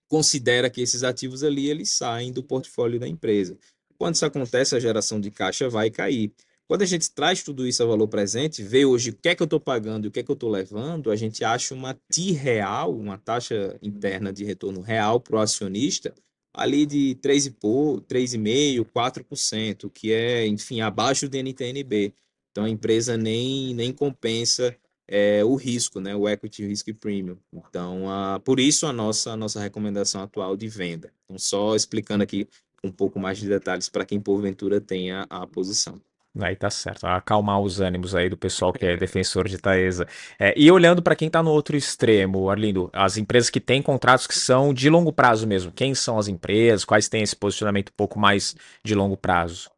considera 0.08 0.68
que 0.68 0.82
esses 0.82 1.04
ativos 1.04 1.42
ali 1.42 1.70
eles 1.70 1.88
saem 1.88 2.32
do 2.32 2.42
portfólio 2.42 3.00
da 3.00 3.08
empresa. 3.08 3.56
Quando 3.96 4.16
isso 4.16 4.26
acontece, 4.26 4.74
a 4.74 4.80
geração 4.80 5.20
de 5.20 5.30
caixa 5.30 5.68
vai 5.68 5.88
cair. 5.88 6.32
Quando 6.66 6.82
a 6.82 6.86
gente 6.86 7.10
traz 7.10 7.42
tudo 7.42 7.66
isso 7.66 7.82
a 7.82 7.86
valor 7.86 8.08
presente, 8.08 8.62
vê 8.62 8.84
hoje 8.84 9.10
o 9.10 9.14
que 9.14 9.28
é 9.28 9.34
que 9.34 9.42
eu 9.42 9.46
estou 9.46 9.60
pagando 9.60 10.06
e 10.06 10.08
o 10.08 10.10
que 10.10 10.20
é 10.20 10.22
que 10.22 10.30
eu 10.30 10.34
estou 10.34 10.50
levando, 10.50 11.10
a 11.10 11.16
gente 11.16 11.44
acha 11.44 11.74
uma 11.74 11.98
TI 12.10 12.32
real, 12.32 12.96
uma 12.96 13.16
taxa 13.16 13.78
interna 13.82 14.32
de 14.32 14.44
retorno 14.44 14.80
real 14.80 15.20
para 15.20 15.36
o 15.36 15.38
acionista, 15.38 16.14
ali 16.52 16.84
de 16.84 17.16
3,5%, 17.22 18.84
4%, 18.84 19.90
que 19.90 20.12
é, 20.12 20.46
enfim, 20.46 20.80
abaixo 20.80 21.28
do 21.28 21.36
NTNB. 21.36 22.12
Então 22.52 22.64
a 22.64 22.68
empresa 22.68 23.16
nem, 23.16 23.74
nem 23.74 23.92
compensa 23.92 24.76
é, 25.08 25.44
o 25.44 25.56
risco, 25.56 26.00
né, 26.00 26.14
o 26.14 26.28
equity 26.28 26.66
risk 26.66 26.92
premium. 26.94 27.36
Então, 27.52 28.10
a, 28.10 28.38
por 28.40 28.60
isso 28.60 28.86
a 28.86 28.92
nossa, 28.92 29.32
a 29.32 29.36
nossa 29.36 29.60
recomendação 29.60 30.22
atual 30.22 30.56
de 30.56 30.68
venda. 30.68 31.12
Então, 31.24 31.38
só 31.38 31.74
explicando 31.74 32.22
aqui 32.22 32.48
um 32.84 32.90
pouco 32.90 33.18
mais 33.18 33.38
de 33.38 33.48
detalhes 33.48 33.88
para 33.88 34.04
quem 34.04 34.20
porventura 34.20 34.80
tenha 34.80 35.26
a 35.28 35.46
posição. 35.46 36.00
Aí 36.40 36.56
tá 36.56 36.70
certo, 36.70 37.06
acalmar 37.06 37.60
os 37.60 37.78
ânimos 37.78 38.14
aí 38.14 38.30
do 38.30 38.38
pessoal 38.38 38.72
que 38.72 38.86
é 38.86 38.96
defensor 38.96 39.46
de 39.46 39.58
Taesa. 39.58 40.08
É, 40.38 40.54
e 40.56 40.70
olhando 40.70 41.02
para 41.02 41.14
quem 41.14 41.26
está 41.26 41.42
no 41.42 41.50
outro 41.50 41.76
extremo, 41.76 42.48
Arlindo, 42.48 42.88
as 42.90 43.18
empresas 43.18 43.50
que 43.50 43.60
têm 43.60 43.82
contratos 43.82 44.26
que 44.26 44.38
são 44.38 44.72
de 44.72 44.88
longo 44.88 45.12
prazo 45.12 45.46
mesmo, 45.46 45.70
quem 45.70 45.94
são 45.94 46.18
as 46.18 46.28
empresas, 46.28 46.86
quais 46.86 47.06
têm 47.06 47.22
esse 47.22 47.36
posicionamento 47.36 47.90
um 47.90 47.96
pouco 47.96 48.18
mais 48.18 48.56
de 48.82 48.94
longo 48.94 49.14
prazo? 49.14 49.70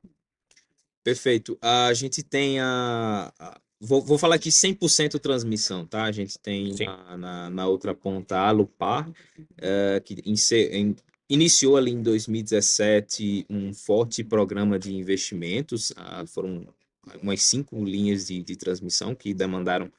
Perfeito. 1.05 1.59
A 1.61 1.93
gente 1.93 2.23
tem 2.23 2.59
a. 2.59 3.31
a 3.39 3.61
vou, 3.79 4.01
vou 4.01 4.17
falar 4.17 4.37
aqui 4.37 4.49
100% 4.49 5.21
transmissão, 5.21 5.85
tá? 5.85 6.05
A 6.05 6.13
gente 6.13 6.39
tem 6.39 6.75
na, 6.81 7.17
na, 7.19 7.51
na, 7.51 7.69
outra 7.69 7.95
ponta 7.95 8.39
a 8.39 8.51
Lupar, 8.51 9.09
uh, 9.09 10.01
que 10.03 10.23
em, 10.25 10.35
em, 10.73 10.97
iniciou 11.29 11.77
ali 11.77 11.91
em 11.91 12.03
2017 12.03 13.45
um 13.51 13.75
forte 13.75 14.25
programa 14.25 14.79
de 14.79 14.95
investimentos. 14.95 15.91
Uh, 15.91 16.27
foram 16.27 16.67
umas 17.23 17.43
cinco 17.43 17.85
linhas 17.85 18.29
de, 18.29 18.43
de 18.43 18.57
transmissão 18.57 19.15
que 19.15 19.35
demandaram 19.35 19.93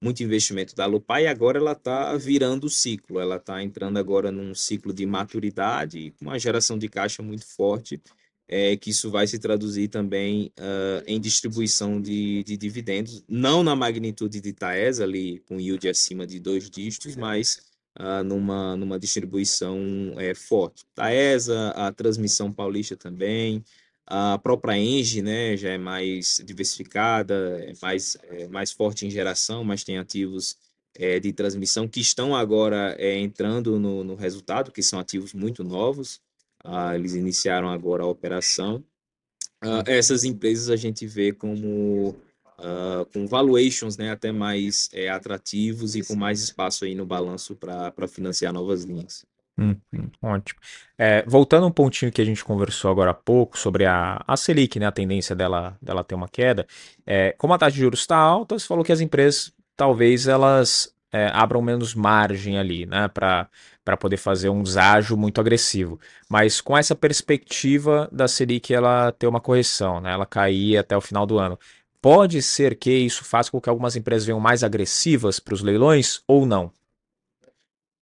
muito 0.00 0.22
investimento 0.22 0.76
da 0.76 0.86
Lupar 0.86 1.22
e 1.22 1.26
agora 1.26 1.58
ela 1.58 1.72
está 1.72 2.16
virando 2.16 2.64
o 2.64 2.70
ciclo. 2.70 3.18
Ela 3.18 3.36
está 3.36 3.60
entrando 3.60 3.98
agora 3.98 4.30
num 4.30 4.54
ciclo 4.54 4.92
de 4.92 5.04
maturidade, 5.06 6.14
com 6.18 6.26
uma 6.26 6.38
geração 6.38 6.78
de 6.78 6.88
caixa 6.88 7.20
muito 7.20 7.44
forte 7.44 8.00
é 8.52 8.76
que 8.76 8.90
isso 8.90 9.10
vai 9.10 9.26
se 9.26 9.38
traduzir 9.38 9.88
também 9.88 10.52
uh, 10.58 11.02
em 11.06 11.18
distribuição 11.18 11.98
de, 12.00 12.44
de, 12.44 12.54
dividendos, 12.58 13.24
não 13.26 13.62
na 13.62 13.74
magnitude 13.74 14.42
de 14.42 14.52
Taesa, 14.52 15.04
ali 15.04 15.38
com 15.48 15.58
yield 15.58 15.88
acima 15.88 16.26
de 16.26 16.38
dois 16.38 16.68
dígitos, 16.68 17.16
mas 17.16 17.62
uh, 17.98 18.22
numa, 18.22 18.76
numa 18.76 18.98
distribuição 18.98 19.78
é, 20.18 20.34
forte. 20.34 20.84
Taesa, 20.94 21.70
a 21.70 21.90
transmissão 21.92 22.52
paulista 22.52 22.94
também, 22.94 23.64
a 24.06 24.38
própria 24.38 24.76
Engie 24.76 25.22
né, 25.22 25.56
já 25.56 25.70
é 25.70 25.78
mais 25.78 26.42
diversificada, 26.44 27.64
é 27.66 27.72
mais, 27.80 28.18
é 28.24 28.48
mais 28.48 28.70
forte 28.70 29.06
em 29.06 29.10
geração, 29.10 29.64
mas 29.64 29.82
tem 29.82 29.96
ativos 29.96 30.58
é, 30.94 31.18
de 31.18 31.32
transmissão 31.32 31.88
que 31.88 32.00
estão 32.00 32.36
agora 32.36 32.94
é, 32.98 33.18
entrando 33.18 33.80
no, 33.80 34.04
no 34.04 34.14
resultado, 34.14 34.70
que 34.70 34.82
são 34.82 34.98
ativos 34.98 35.32
muito 35.32 35.64
novos. 35.64 36.20
Ah, 36.64 36.94
eles 36.94 37.14
iniciaram 37.14 37.68
agora 37.68 38.02
a 38.02 38.06
operação. 38.06 38.84
Ah, 39.60 39.82
essas 39.86 40.24
empresas 40.24 40.70
a 40.70 40.76
gente 40.76 41.06
vê 41.06 41.32
como 41.32 42.16
Uh, 42.58 43.04
com 43.12 43.26
valuations 43.26 43.96
né, 43.96 44.12
até 44.12 44.30
mais 44.30 44.88
é, 44.92 45.08
atrativos 45.08 45.96
e 45.96 46.04
com 46.04 46.14
mais 46.14 46.40
espaço 46.40 46.84
aí 46.84 46.94
no 46.94 47.04
balanço 47.04 47.56
para 47.56 48.06
financiar 48.06 48.52
novas 48.52 48.84
linhas. 48.84 49.24
Hum, 49.58 49.74
hum, 49.92 50.08
ótimo. 50.22 50.60
É, 50.96 51.24
voltando 51.26 51.66
um 51.66 51.72
pontinho 51.72 52.12
que 52.12 52.22
a 52.22 52.24
gente 52.24 52.44
conversou 52.44 52.90
agora 52.90 53.10
há 53.10 53.14
pouco 53.14 53.58
sobre 53.58 53.84
a, 53.84 54.22
a 54.26 54.36
Selic, 54.36 54.78
né, 54.78 54.86
a 54.86 54.92
tendência 54.92 55.34
dela, 55.34 55.76
dela 55.82 56.04
ter 56.04 56.14
uma 56.14 56.28
queda, 56.28 56.66
é, 57.04 57.34
como 57.36 57.52
a 57.52 57.58
taxa 57.58 57.74
de 57.74 57.80
juros 57.80 58.00
está 58.00 58.16
alta, 58.16 58.56
você 58.56 58.66
falou 58.66 58.84
que 58.84 58.92
as 58.92 59.00
empresas 59.00 59.52
talvez 59.76 60.28
elas 60.28 60.94
é, 61.12 61.28
abram 61.32 61.60
menos 61.60 61.94
margem 61.94 62.58
ali, 62.58 62.86
né, 62.86 63.06
para 63.08 63.48
poder 64.00 64.16
fazer 64.16 64.48
um 64.48 64.62
deságio 64.62 65.16
muito 65.16 65.40
agressivo. 65.40 66.00
Mas 66.28 66.60
com 66.60 66.76
essa 66.76 66.94
perspectiva 66.94 68.08
da 68.10 68.26
Selic 68.26 68.72
ela 68.72 69.12
ter 69.12 69.26
uma 69.26 69.40
correção, 69.40 70.00
né, 70.00 70.12
ela 70.12 70.24
cair 70.24 70.78
até 70.78 70.96
o 70.96 71.00
final 71.00 71.26
do 71.26 71.38
ano, 71.38 71.58
pode 72.00 72.40
ser 72.42 72.76
que 72.76 72.90
isso 72.90 73.24
faça 73.24 73.50
com 73.50 73.60
que 73.60 73.68
algumas 73.68 73.94
empresas 73.94 74.26
venham 74.26 74.40
mais 74.40 74.64
agressivas 74.64 75.38
para 75.38 75.54
os 75.54 75.62
leilões 75.62 76.22
ou 76.26 76.46
não? 76.46 76.72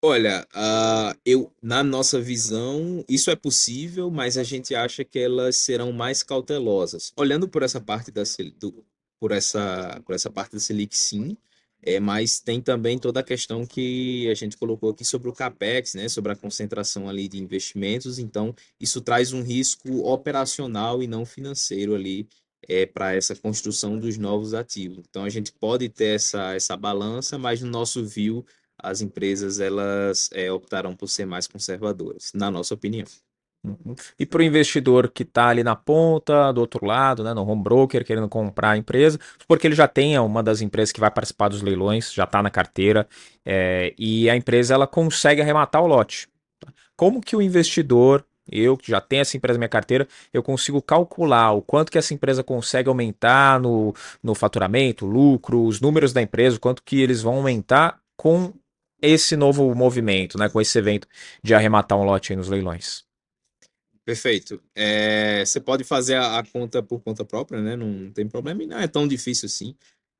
Olha, 0.02 0.46
uh, 0.54 1.14
eu, 1.26 1.52
na 1.62 1.84
nossa 1.84 2.18
visão, 2.18 3.04
isso 3.06 3.30
é 3.30 3.36
possível, 3.36 4.10
mas 4.10 4.38
a 4.38 4.42
gente 4.42 4.74
acha 4.74 5.04
que 5.04 5.18
elas 5.18 5.56
serão 5.56 5.92
mais 5.92 6.22
cautelosas. 6.22 7.12
Olhando 7.18 7.46
por 7.46 7.62
essa 7.62 7.78
parte 7.78 8.10
da, 8.10 8.22
do, 8.58 8.82
por 9.20 9.30
essa, 9.30 10.00
por 10.06 10.14
essa 10.14 10.30
parte 10.30 10.52
da 10.52 10.58
Selic, 10.58 10.96
sim. 10.96 11.36
É, 11.82 11.98
mas 11.98 12.40
tem 12.40 12.60
também 12.60 12.98
toda 12.98 13.20
a 13.20 13.22
questão 13.22 13.66
que 13.66 14.28
a 14.30 14.34
gente 14.34 14.56
colocou 14.56 14.90
aqui 14.90 15.04
sobre 15.04 15.28
o 15.28 15.32
capex, 15.32 15.94
né, 15.94 16.08
sobre 16.08 16.32
a 16.32 16.36
concentração 16.36 17.08
ali 17.08 17.26
de 17.28 17.38
investimentos. 17.42 18.18
Então, 18.18 18.54
isso 18.78 19.00
traz 19.00 19.32
um 19.32 19.42
risco 19.42 19.88
operacional 20.06 21.02
e 21.02 21.06
não 21.06 21.24
financeiro 21.24 21.94
ali 21.94 22.28
é, 22.68 22.86
para 22.86 23.14
essa 23.14 23.34
construção 23.34 23.98
dos 23.98 24.18
novos 24.18 24.54
ativos. 24.54 25.04
Então, 25.08 25.24
a 25.24 25.30
gente 25.30 25.52
pode 25.52 25.88
ter 25.88 26.16
essa, 26.16 26.54
essa 26.54 26.76
balança, 26.76 27.38
mas 27.38 27.62
no 27.62 27.70
nosso 27.70 28.04
view, 28.04 28.44
as 28.78 29.00
empresas 29.00 29.60
elas 29.60 30.28
é, 30.32 30.52
optarão 30.52 30.94
por 30.94 31.08
ser 31.08 31.26
mais 31.26 31.46
conservadoras, 31.46 32.32
na 32.34 32.50
nossa 32.50 32.74
opinião. 32.74 33.06
Uhum. 33.62 33.94
E 34.18 34.24
para 34.24 34.40
o 34.40 34.42
investidor 34.42 35.10
que 35.10 35.22
está 35.22 35.48
ali 35.48 35.62
na 35.62 35.76
ponta, 35.76 36.50
do 36.50 36.62
outro 36.62 36.86
lado, 36.86 37.22
né, 37.22 37.34
no 37.34 37.46
home 37.46 37.62
broker, 37.62 38.04
querendo 38.04 38.28
comprar 38.28 38.70
a 38.70 38.76
empresa, 38.76 39.18
porque 39.46 39.66
ele 39.66 39.74
já 39.74 39.86
tem 39.86 40.18
uma 40.18 40.42
das 40.42 40.62
empresas 40.62 40.92
que 40.92 41.00
vai 41.00 41.10
participar 41.10 41.48
dos 41.48 41.60
leilões, 41.60 42.12
já 42.12 42.24
está 42.24 42.42
na 42.42 42.50
carteira, 42.50 43.06
é, 43.44 43.94
e 43.98 44.30
a 44.30 44.36
empresa 44.36 44.74
ela 44.74 44.86
consegue 44.86 45.42
arrematar 45.42 45.82
o 45.82 45.86
lote. 45.86 46.26
Como 46.96 47.20
que 47.20 47.36
o 47.36 47.42
investidor, 47.42 48.24
eu 48.50 48.76
que 48.78 48.90
já 48.90 49.00
tenho 49.00 49.22
essa 49.22 49.36
empresa 49.36 49.58
na 49.58 49.60
minha 49.60 49.68
carteira, 49.68 50.08
eu 50.32 50.42
consigo 50.42 50.80
calcular 50.80 51.52
o 51.52 51.60
quanto 51.60 51.92
que 51.92 51.98
essa 51.98 52.14
empresa 52.14 52.42
consegue 52.42 52.88
aumentar 52.88 53.60
no, 53.60 53.94
no 54.22 54.34
faturamento, 54.34 55.04
lucro, 55.04 55.64
os 55.64 55.80
números 55.80 56.14
da 56.14 56.22
empresa, 56.22 56.56
o 56.56 56.60
quanto 56.60 56.82
que 56.82 57.00
eles 57.00 57.20
vão 57.20 57.36
aumentar 57.36 58.00
com 58.16 58.54
esse 59.02 59.36
novo 59.36 59.74
movimento, 59.74 60.38
né, 60.38 60.48
com 60.48 60.60
esse 60.60 60.78
evento 60.78 61.06
de 61.42 61.54
arrematar 61.54 61.98
um 61.98 62.04
lote 62.04 62.34
nos 62.34 62.48
leilões? 62.48 63.09
Perfeito. 64.10 64.60
É, 64.74 65.44
você 65.44 65.60
pode 65.60 65.84
fazer 65.84 66.16
a, 66.16 66.40
a, 66.40 66.44
conta 66.44 66.82
por 66.82 67.00
conta 67.00 67.24
própria, 67.24 67.60
né? 67.60 67.76
Não 67.76 68.10
tem 68.10 68.26
problema 68.26 68.60
e 68.60 68.66
não 68.66 68.76
é 68.76 68.88
tão 68.88 69.06
difícil 69.06 69.46
assim. 69.46 69.76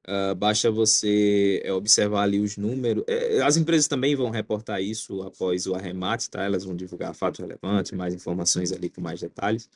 Uh, 0.06 0.32
basta 0.36 0.70
você 0.70 1.60
é, 1.64 1.72
observar 1.72 2.22
ali 2.22 2.38
os 2.38 2.56
números. 2.56 3.02
É, 3.08 3.42
as 3.42 3.56
empresas 3.56 3.88
também 3.88 4.14
vão 4.14 4.30
reportar 4.30 4.80
isso 4.80 5.22
após 5.22 5.66
o 5.66 5.74
arremate, 5.74 6.30
tá? 6.30 6.44
Elas 6.44 6.62
vão 6.64 6.76
divulgar 6.76 7.12
fatos 7.16 7.40
relevantes, 7.40 7.90
mais 7.90 8.14
informações 8.14 8.70
ali 8.70 8.88
com 8.88 9.00
mais 9.00 9.20
detalhes. 9.20 9.68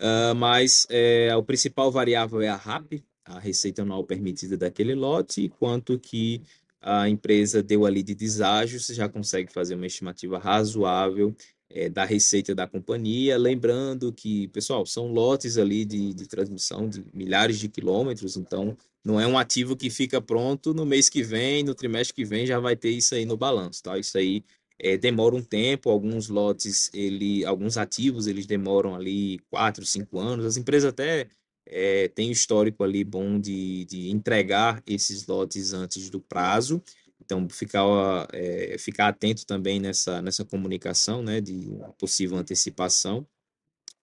Uh, 0.00 0.34
mas 0.34 0.86
é, 0.88 1.36
o 1.36 1.42
principal 1.42 1.92
variável 1.92 2.40
é 2.40 2.48
a 2.48 2.56
RAP, 2.56 3.04
a 3.22 3.38
receita 3.38 3.82
anual 3.82 4.02
permitida 4.02 4.56
daquele 4.56 4.94
lote, 4.94 5.42
e 5.42 5.50
quanto 5.50 5.98
que 5.98 6.40
a 6.80 7.06
empresa 7.06 7.62
deu 7.62 7.84
ali 7.84 8.02
de 8.02 8.14
deságio, 8.14 8.80
você 8.80 8.94
já 8.94 9.10
consegue 9.10 9.52
fazer 9.52 9.74
uma 9.74 9.86
estimativa 9.86 10.38
razoável 10.38 11.36
é, 11.70 11.88
da 11.88 12.04
receita 12.04 12.54
da 12.54 12.66
companhia. 12.66 13.36
Lembrando 13.36 14.12
que, 14.12 14.48
pessoal, 14.48 14.86
são 14.86 15.12
lotes 15.12 15.58
ali 15.58 15.84
de, 15.84 16.14
de 16.14 16.26
transmissão 16.26 16.88
de 16.88 17.04
milhares 17.12 17.58
de 17.58 17.68
quilômetros, 17.68 18.36
então 18.36 18.76
não 19.04 19.20
é 19.20 19.26
um 19.26 19.38
ativo 19.38 19.76
que 19.76 19.90
fica 19.90 20.20
pronto 20.20 20.74
no 20.74 20.84
mês 20.84 21.08
que 21.08 21.22
vem, 21.22 21.62
no 21.62 21.74
trimestre 21.74 22.14
que 22.14 22.24
vem 22.24 22.46
já 22.46 22.58
vai 22.58 22.76
ter 22.76 22.90
isso 22.90 23.14
aí 23.14 23.24
no 23.24 23.36
balanço, 23.36 23.82
tá? 23.82 23.98
Isso 23.98 24.16
aí 24.18 24.44
é, 24.78 24.96
demora 24.96 25.34
um 25.34 25.42
tempo, 25.42 25.90
alguns 25.90 26.28
lotes, 26.28 26.90
ele, 26.94 27.44
alguns 27.44 27.76
ativos, 27.76 28.26
eles 28.26 28.46
demoram 28.46 28.94
ali 28.94 29.38
quatro, 29.50 29.84
cinco 29.84 30.18
anos. 30.18 30.46
As 30.46 30.56
empresas 30.56 30.90
até 30.90 31.28
é, 31.66 32.08
têm 32.08 32.30
histórico 32.30 32.84
ali 32.84 33.04
bom 33.04 33.38
de, 33.38 33.84
de 33.84 34.10
entregar 34.10 34.82
esses 34.86 35.26
lotes 35.26 35.72
antes 35.72 36.08
do 36.10 36.20
prazo, 36.20 36.82
então, 37.28 37.46
ficar, 37.50 37.84
é, 38.32 38.76
ficar 38.78 39.08
atento 39.08 39.44
também 39.44 39.78
nessa, 39.78 40.22
nessa 40.22 40.46
comunicação, 40.46 41.22
né, 41.22 41.42
de 41.42 41.68
possível 41.98 42.38
antecipação. 42.38 43.26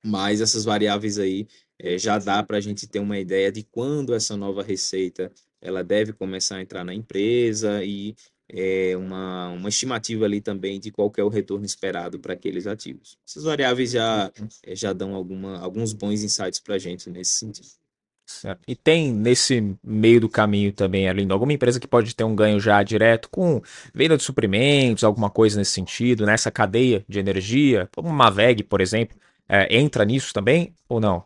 Mas 0.05 0.41
essas 0.41 0.63
variáveis 0.63 1.17
aí 1.17 1.47
é, 1.79 1.97
já 1.97 2.19
dá 2.19 2.43
para 2.43 2.57
a 2.57 2.61
gente 2.61 2.85
ter 2.85 2.99
uma 2.99 3.17
ideia 3.17 3.51
de 3.51 3.63
quando 3.63 4.13
essa 4.13 4.37
nova 4.37 4.61
receita 4.61 5.31
ela 5.59 5.83
deve 5.83 6.13
começar 6.13 6.57
a 6.57 6.61
entrar 6.61 6.83
na 6.83 6.93
empresa 6.93 7.83
e 7.83 8.15
é, 8.47 8.95
uma, 8.95 9.49
uma 9.49 9.69
estimativa 9.69 10.25
ali 10.25 10.39
também 10.39 10.79
de 10.79 10.91
qual 10.91 11.11
é 11.17 11.23
o 11.23 11.29
retorno 11.29 11.65
esperado 11.65 12.19
para 12.19 12.33
aqueles 12.33 12.67
ativos. 12.67 13.17
Essas 13.27 13.43
variáveis 13.43 13.89
já, 13.89 14.31
já 14.67 14.93
dão 14.93 15.15
alguma, 15.15 15.57
alguns 15.57 15.93
bons 15.93 16.21
insights 16.21 16.59
para 16.59 16.75
a 16.75 16.79
gente 16.79 17.09
nesse 17.09 17.39
sentido. 17.39 17.84
Certo. 18.25 18.61
E 18.67 18.75
tem 18.75 19.13
nesse 19.13 19.77
meio 19.83 20.19
do 20.21 20.27
caminho 20.27 20.73
também, 20.73 21.13
de 21.13 21.31
alguma 21.31 21.53
empresa 21.53 21.79
que 21.79 21.87
pode 21.87 22.15
ter 22.15 22.23
um 22.23 22.35
ganho 22.35 22.59
já 22.59 22.81
direto 22.81 23.29
com 23.29 23.61
venda 23.93 24.17
de 24.17 24.23
suprimentos, 24.23 25.03
alguma 25.03 25.29
coisa 25.29 25.59
nesse 25.59 25.71
sentido, 25.71 26.25
nessa 26.25 26.49
cadeia 26.49 27.05
de 27.07 27.19
energia, 27.19 27.87
como 27.95 28.09
uma 28.09 28.31
VEG, 28.31 28.63
por 28.63 28.81
exemplo, 28.81 29.15
é, 29.47 29.77
entra 29.77 30.03
nisso 30.03 30.33
também 30.33 30.73
ou 30.89 30.99
não? 30.99 31.23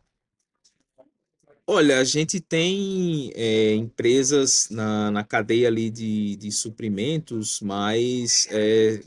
Olha, 1.65 1.99
a 1.99 2.03
gente 2.03 2.41
tem 2.41 3.31
é, 3.35 3.75
empresas 3.75 4.67
na, 4.69 5.11
na 5.11 5.23
cadeia 5.23 5.67
ali 5.67 5.89
de, 5.89 6.35
de 6.35 6.51
suprimentos, 6.51 7.61
mas 7.61 8.47
é, 8.51 9.01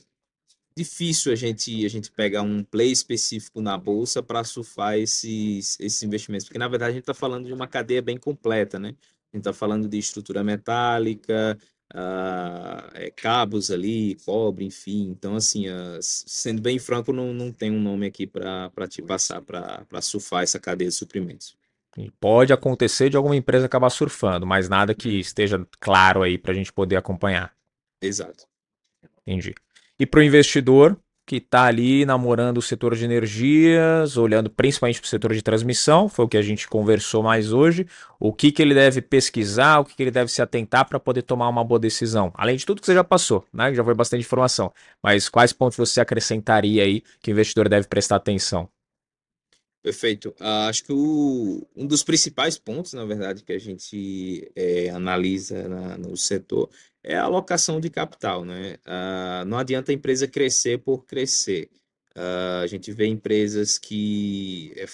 difícil 0.76 1.32
a 1.32 1.36
gente 1.36 1.84
a 1.84 1.88
gente 1.88 2.10
pegar 2.10 2.42
um 2.42 2.62
play 2.64 2.90
específico 2.90 3.60
na 3.60 3.76
bolsa 3.76 4.22
para 4.22 4.44
surfar 4.44 4.98
esses, 4.98 5.78
esses 5.80 6.02
investimentos, 6.02 6.46
porque 6.46 6.58
na 6.58 6.68
verdade 6.68 6.90
a 6.90 6.94
gente 6.94 7.02
está 7.02 7.14
falando 7.14 7.46
de 7.46 7.52
uma 7.52 7.66
cadeia 7.66 8.02
bem 8.02 8.16
completa, 8.16 8.78
né? 8.78 8.88
A 9.32 9.36
gente 9.36 9.48
está 9.48 9.52
falando 9.52 9.88
de 9.88 9.98
estrutura 9.98 10.44
metálica, 10.44 11.58
uh, 11.94 12.90
é, 12.94 13.10
cabos 13.10 13.70
ali, 13.70 14.16
cobre, 14.24 14.64
enfim. 14.64 15.08
Então, 15.10 15.36
assim, 15.36 15.68
uh, 15.68 15.98
sendo 16.00 16.60
bem 16.60 16.78
franco, 16.78 17.12
não, 17.12 17.32
não 17.32 17.50
tem 17.50 17.70
um 17.70 17.80
nome 17.80 18.06
aqui 18.06 18.26
para 18.26 18.70
te 18.88 19.00
passar 19.00 19.40
para 19.40 20.00
surfar 20.02 20.42
essa 20.42 20.58
cadeia 20.58 20.90
de 20.90 20.94
suprimentos. 20.94 21.56
E 21.96 22.10
pode 22.10 22.52
acontecer 22.52 23.10
de 23.10 23.16
alguma 23.16 23.36
empresa 23.36 23.66
acabar 23.66 23.90
surfando, 23.90 24.46
mas 24.46 24.68
nada 24.68 24.94
que 24.94 25.20
esteja 25.20 25.66
claro 25.78 26.22
aí 26.22 26.38
para 26.38 26.52
a 26.52 26.54
gente 26.54 26.72
poder 26.72 26.96
acompanhar. 26.96 27.54
Exato. 28.00 28.46
Entendi. 29.26 29.54
E 29.98 30.06
para 30.06 30.20
o 30.20 30.22
investidor 30.22 30.98
que 31.24 31.36
está 31.36 31.64
ali 31.64 32.04
namorando 32.04 32.58
o 32.58 32.62
setor 32.62 32.96
de 32.96 33.04
energias, 33.04 34.16
olhando 34.16 34.50
principalmente 34.50 35.00
para 35.00 35.06
o 35.06 35.08
setor 35.08 35.32
de 35.32 35.42
transmissão, 35.42 36.08
foi 36.08 36.24
o 36.24 36.28
que 36.28 36.36
a 36.36 36.42
gente 36.42 36.68
conversou 36.68 37.22
mais 37.22 37.52
hoje, 37.52 37.86
o 38.18 38.32
que, 38.32 38.50
que 38.50 38.60
ele 38.60 38.74
deve 38.74 39.00
pesquisar, 39.00 39.78
o 39.78 39.84
que, 39.84 39.94
que 39.94 40.02
ele 40.02 40.10
deve 40.10 40.30
se 40.30 40.42
atentar 40.42 40.88
para 40.88 40.98
poder 40.98 41.22
tomar 41.22 41.48
uma 41.48 41.64
boa 41.64 41.78
decisão. 41.78 42.32
Além 42.34 42.56
de 42.56 42.66
tudo 42.66 42.80
que 42.80 42.86
você 42.86 42.94
já 42.94 43.04
passou, 43.04 43.44
né? 43.52 43.72
Já 43.72 43.84
foi 43.84 43.94
bastante 43.94 44.20
informação. 44.22 44.72
Mas 45.02 45.28
quais 45.28 45.52
pontos 45.52 45.78
você 45.78 46.00
acrescentaria 46.00 46.82
aí 46.82 47.02
que 47.20 47.30
o 47.30 47.32
investidor 47.32 47.68
deve 47.68 47.86
prestar 47.86 48.16
atenção? 48.16 48.68
Perfeito. 49.82 50.28
Uh, 50.40 50.68
acho 50.68 50.84
que 50.84 50.92
o, 50.92 51.66
um 51.74 51.86
dos 51.86 52.04
principais 52.04 52.56
pontos, 52.56 52.92
na 52.92 53.04
verdade, 53.04 53.42
que 53.42 53.52
a 53.52 53.58
gente 53.58 54.48
é, 54.54 54.90
analisa 54.90 55.68
na, 55.68 55.98
no 55.98 56.16
setor 56.16 56.70
é 57.04 57.16
a 57.16 57.24
alocação 57.24 57.80
de 57.80 57.90
capital. 57.90 58.44
Né? 58.44 58.76
Uh, 58.86 59.44
não 59.46 59.58
adianta 59.58 59.92
a 59.92 59.94
empresa 59.94 60.26
crescer 60.28 60.78
por 60.78 61.04
crescer. 61.04 61.70
Uh, 62.16 62.62
a 62.62 62.66
gente 62.66 62.92
vê 62.92 63.06
empresas 63.06 63.78
que 63.78 64.72
é, 64.76 64.86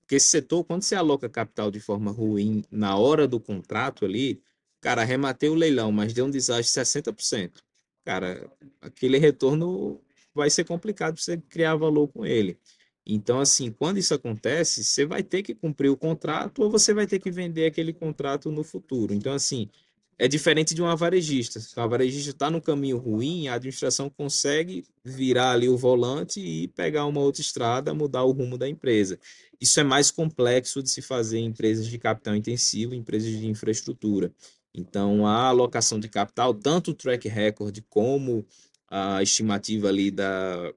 Porque 0.00 0.16
esse 0.16 0.26
setor, 0.26 0.64
quando 0.64 0.82
você 0.82 0.94
aloca 0.94 1.28
capital 1.28 1.70
de 1.70 1.80
forma 1.80 2.10
ruim 2.10 2.64
na 2.70 2.96
hora 2.96 3.28
do 3.28 3.38
contrato 3.38 4.04
ali, 4.04 4.42
cara, 4.80 5.02
arrematei 5.02 5.48
o 5.48 5.54
leilão, 5.54 5.92
mas 5.92 6.12
deu 6.12 6.26
um 6.26 6.30
desastre 6.30 6.82
de 6.82 6.88
60%. 6.88 7.62
Cara, 8.04 8.50
aquele 8.80 9.18
retorno 9.18 10.00
vai 10.34 10.50
ser 10.50 10.64
complicado 10.64 11.18
você 11.18 11.36
criar 11.36 11.76
valor 11.76 12.08
com 12.08 12.24
ele. 12.24 12.58
Então, 13.06 13.40
assim, 13.40 13.70
quando 13.72 13.98
isso 13.98 14.12
acontece, 14.14 14.84
você 14.84 15.06
vai 15.06 15.22
ter 15.22 15.42
que 15.42 15.54
cumprir 15.54 15.90
o 15.90 15.96
contrato 15.96 16.62
ou 16.62 16.70
você 16.70 16.92
vai 16.92 17.06
ter 17.06 17.18
que 17.18 17.30
vender 17.30 17.66
aquele 17.66 17.92
contrato 17.92 18.50
no 18.50 18.62
futuro. 18.62 19.14
Então, 19.14 19.32
assim, 19.32 19.70
é 20.18 20.26
diferente 20.26 20.74
de 20.74 20.82
uma 20.82 20.96
varejista. 20.96 21.60
A 21.76 21.86
varejista 21.86 22.30
está 22.30 22.50
no 22.50 22.60
caminho 22.60 22.98
ruim, 22.98 23.46
a 23.46 23.54
administração 23.54 24.10
consegue 24.10 24.84
virar 25.04 25.52
ali 25.52 25.68
o 25.68 25.76
volante 25.76 26.40
e 26.40 26.66
pegar 26.68 27.06
uma 27.06 27.20
outra 27.20 27.40
estrada, 27.40 27.94
mudar 27.94 28.24
o 28.24 28.32
rumo 28.32 28.58
da 28.58 28.68
empresa. 28.68 29.18
Isso 29.60 29.78
é 29.78 29.84
mais 29.84 30.10
complexo 30.10 30.82
de 30.82 30.90
se 30.90 31.00
fazer 31.00 31.38
em 31.38 31.46
empresas 31.46 31.86
de 31.86 31.98
capital 31.98 32.34
intensivo, 32.34 32.94
empresas 32.94 33.30
de 33.30 33.46
infraestrutura. 33.46 34.32
Então, 34.74 35.24
a 35.24 35.46
alocação 35.46 36.00
de 36.00 36.08
capital, 36.08 36.52
tanto 36.52 36.90
o 36.90 36.94
track 36.94 37.28
record 37.28 37.78
como 37.88 38.44
a 38.88 39.22
estimativa 39.22 39.88
ali 39.88 40.10
da, 40.10 40.72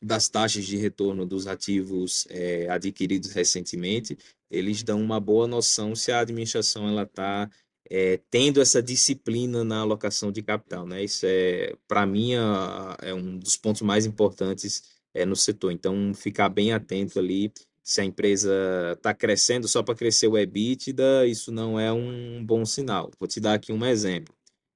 das 0.00 0.28
taxas 0.28 0.64
de 0.64 0.76
retorno 0.76 1.26
dos 1.26 1.46
ativos 1.48 2.26
é, 2.30 2.68
adquiridos 2.68 3.32
recentemente, 3.32 4.16
eles 4.50 4.82
dão 4.82 5.00
uma 5.02 5.18
boa 5.18 5.46
noção 5.46 5.94
se 5.94 6.12
a 6.12 6.20
administração 6.20 6.88
ela 6.88 7.02
está 7.02 7.50
é, 7.90 8.20
tendo 8.30 8.60
essa 8.60 8.82
disciplina 8.82 9.64
na 9.64 9.80
alocação 9.80 10.30
de 10.30 10.42
capital, 10.42 10.86
né? 10.86 11.02
Isso 11.02 11.24
é, 11.26 11.74
para 11.86 12.06
mim, 12.06 12.32
é 13.00 13.14
um 13.14 13.38
dos 13.38 13.56
pontos 13.56 13.82
mais 13.82 14.06
importantes 14.06 14.82
é, 15.14 15.24
no 15.24 15.36
setor. 15.36 15.72
Então, 15.72 16.12
ficar 16.14 16.48
bem 16.48 16.72
atento 16.72 17.18
ali 17.18 17.52
se 17.82 18.02
a 18.02 18.04
empresa 18.04 18.52
está 18.92 19.14
crescendo 19.14 19.66
só 19.66 19.82
para 19.82 19.94
crescer 19.94 20.28
o 20.28 20.36
EBITDA, 20.36 21.26
isso 21.26 21.50
não 21.50 21.80
é 21.80 21.90
um 21.90 22.44
bom 22.44 22.64
sinal. 22.66 23.10
Vou 23.18 23.26
te 23.26 23.40
dar 23.40 23.54
aqui 23.54 23.72
um 23.72 23.84
exemplo. 23.86 24.34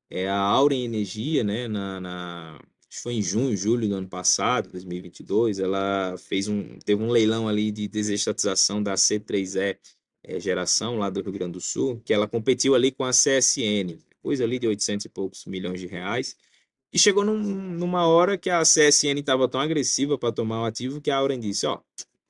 É 0.09 0.29
a 0.29 0.39
Auren 0.39 0.85
Energia, 0.85 1.45
né, 1.45 1.69
na, 1.69 2.01
na 2.01 2.61
foi 3.03 3.15
em 3.15 3.23
junho, 3.23 3.57
julho 3.57 3.89
do 3.89 3.95
ano 3.95 4.09
passado, 4.09 4.71
2022, 4.71 5.59
ela 5.59 6.15
fez 6.19 6.49
um, 6.49 6.79
teve 6.85 7.03
um 7.03 7.11
leilão 7.11 7.49
ali 7.49 7.71
de 7.71 7.89
desestatização 7.89 8.83
da 8.83 8.95
C3E 8.95 9.79
é, 10.25 10.39
geração 10.39 10.99
lá 10.99 11.11
do 11.11 11.21
Rio 11.23 11.33
Grande 11.33 11.53
do 11.53 11.61
Sul, 11.61 12.01
que 12.05 12.13
ela 12.13 12.29
competiu 12.29 12.75
ali 12.75 12.91
com 12.91 13.05
a 13.05 13.11
CSN, 13.11 13.99
coisa 14.23 14.45
ali 14.45 14.59
de 14.59 14.67
800 14.67 15.07
e 15.07 15.09
poucos 15.09 15.45
milhões 15.47 15.81
de 15.81 15.87
reais. 15.87 16.37
E 16.93 16.99
chegou 16.99 17.25
num, 17.25 17.39
numa 17.39 18.07
hora 18.07 18.37
que 18.37 18.51
a 18.51 18.63
CSN 18.63 19.19
estava 19.19 19.49
tão 19.49 19.61
agressiva 19.61 20.19
para 20.19 20.33
tomar 20.33 20.63
o 20.63 20.65
ativo 20.65 21.01
que 21.01 21.11
a 21.11 21.17
Auren 21.17 21.41
disse: 21.41 21.67
Ó, 21.67 21.81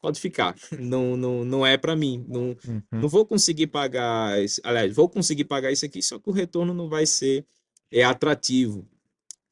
pode 0.00 0.20
ficar, 0.20 0.55
não, 0.78 1.16
não, 1.16 1.44
não 1.44 1.66
é 1.66 1.76
para 1.76 1.96
mim, 1.96 2.24
não, 2.28 2.57
uhum. 2.66 2.83
não 2.90 3.09
vou 3.09 3.26
conseguir 3.26 3.68
pagar, 3.68 4.37
aliás, 4.62 4.94
vou 4.94 5.09
conseguir 5.09 5.44
pagar 5.44 5.72
isso 5.72 5.85
aqui, 5.85 6.02
só 6.02 6.18
que 6.18 6.28
o 6.28 6.33
retorno 6.33 6.72
não 6.72 6.88
vai 6.88 7.07
ser 7.07 7.44
é, 7.90 8.05
atrativo. 8.05 8.87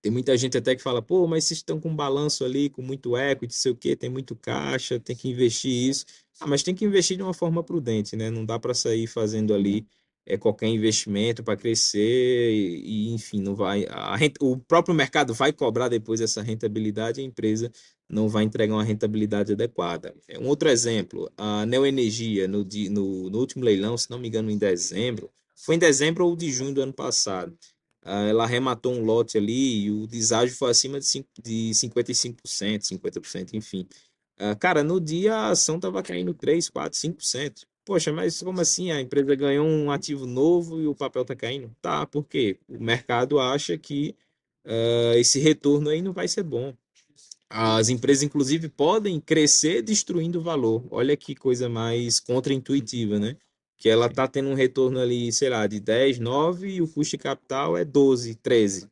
Tem 0.02 0.10
muita 0.10 0.36
gente 0.36 0.56
até 0.56 0.74
que 0.74 0.82
fala, 0.82 1.02
pô, 1.02 1.26
mas 1.26 1.44
vocês 1.44 1.58
estão 1.58 1.78
com 1.78 1.90
um 1.90 1.96
balanço 1.96 2.44
ali, 2.44 2.70
com 2.70 2.82
muito 2.82 3.16
equity, 3.16 3.54
sei 3.54 3.72
o 3.72 3.76
quê, 3.76 3.94
tem 3.94 4.08
muito 4.08 4.34
caixa, 4.34 4.98
tem 4.98 5.14
que 5.14 5.28
investir 5.28 5.70
isso. 5.90 6.06
Ah, 6.40 6.46
mas 6.46 6.62
tem 6.62 6.74
que 6.74 6.84
investir 6.84 7.16
de 7.16 7.22
uma 7.22 7.34
forma 7.34 7.62
prudente, 7.62 8.16
né? 8.16 8.30
Não 8.30 8.44
dá 8.44 8.58
para 8.58 8.72
sair 8.72 9.06
fazendo 9.06 9.52
ali 9.54 9.86
é, 10.26 10.38
qualquer 10.38 10.68
investimento 10.68 11.42
para 11.42 11.56
crescer 11.56 12.50
e, 12.52 13.08
e, 13.10 13.14
enfim, 13.14 13.40
não 13.40 13.54
vai. 13.54 13.86
A 13.88 14.16
renta, 14.16 14.42
o 14.44 14.58
próprio 14.58 14.94
mercado 14.94 15.34
vai 15.34 15.52
cobrar 15.52 15.88
depois 15.88 16.20
essa 16.20 16.42
rentabilidade 16.42 17.20
e 17.20 17.24
a 17.24 17.26
empresa 17.26 17.70
não 18.08 18.28
vai 18.28 18.44
entregar 18.44 18.74
uma 18.74 18.84
rentabilidade 18.84 19.52
adequada. 19.52 20.14
É 20.28 20.38
um 20.38 20.46
outro 20.48 20.68
exemplo, 20.68 21.30
a 21.36 21.64
Neoenergia, 21.66 22.48
no, 22.48 22.64
no, 22.90 23.30
no 23.30 23.38
último 23.38 23.64
leilão, 23.64 23.96
se 23.96 24.10
não 24.10 24.18
me 24.18 24.28
engano, 24.28 24.50
em 24.50 24.58
dezembro, 24.58 25.30
foi 25.54 25.76
em 25.76 25.78
dezembro 25.78 26.26
ou 26.26 26.34
de 26.34 26.50
junho 26.50 26.74
do 26.74 26.82
ano 26.82 26.92
passado. 26.92 27.56
Uh, 28.04 28.28
ela 28.30 28.44
arrematou 28.44 28.94
um 28.94 29.04
lote 29.04 29.36
ali 29.36 29.84
e 29.84 29.90
o 29.90 30.06
deságio 30.06 30.56
foi 30.56 30.70
acima 30.70 30.98
de, 30.98 31.06
5, 31.06 31.28
de 31.42 31.70
55%, 31.74 32.82
50%, 32.82 33.54
enfim. 33.54 33.86
Uh, 34.38 34.56
cara, 34.58 34.82
no 34.82 34.98
dia 34.98 35.34
a 35.34 35.48
ação 35.50 35.76
estava 35.76 36.02
caindo 36.02 36.32
3, 36.32 36.70
4, 36.70 36.98
5%. 36.98 37.66
Poxa, 37.84 38.12
mas 38.12 38.42
como 38.42 38.60
assim? 38.60 38.90
A 38.90 39.00
empresa 39.00 39.34
ganhou 39.34 39.66
um 39.66 39.90
ativo 39.90 40.26
novo 40.26 40.80
e 40.80 40.86
o 40.86 40.94
papel 40.94 41.22
está 41.22 41.34
caindo? 41.34 41.74
Tá, 41.82 42.06
por 42.06 42.24
quê? 42.24 42.58
O 42.68 42.82
mercado 42.82 43.38
acha 43.38 43.76
que 43.76 44.14
uh, 44.64 45.14
esse 45.16 45.38
retorno 45.40 45.90
aí 45.90 46.00
não 46.00 46.12
vai 46.12 46.28
ser 46.28 46.42
bom. 46.42 46.74
As 47.48 47.88
empresas, 47.88 48.22
inclusive, 48.22 48.68
podem 48.68 49.20
crescer 49.20 49.82
destruindo 49.82 50.40
valor. 50.40 50.84
Olha 50.90 51.16
que 51.16 51.34
coisa 51.34 51.68
mais 51.68 52.20
contraintuitiva, 52.20 53.18
né? 53.18 53.36
Que 53.80 53.88
ela 53.88 54.06
está 54.06 54.28
tendo 54.28 54.50
um 54.50 54.54
retorno 54.54 55.00
ali, 55.00 55.32
sei 55.32 55.48
lá, 55.48 55.66
de 55.66 55.80
10, 55.80 56.18
9 56.18 56.68
e 56.68 56.82
o 56.82 56.86
custo 56.86 57.16
de 57.16 57.22
capital 57.22 57.78
é 57.78 57.84
12, 57.84 58.34
13. 58.34 58.86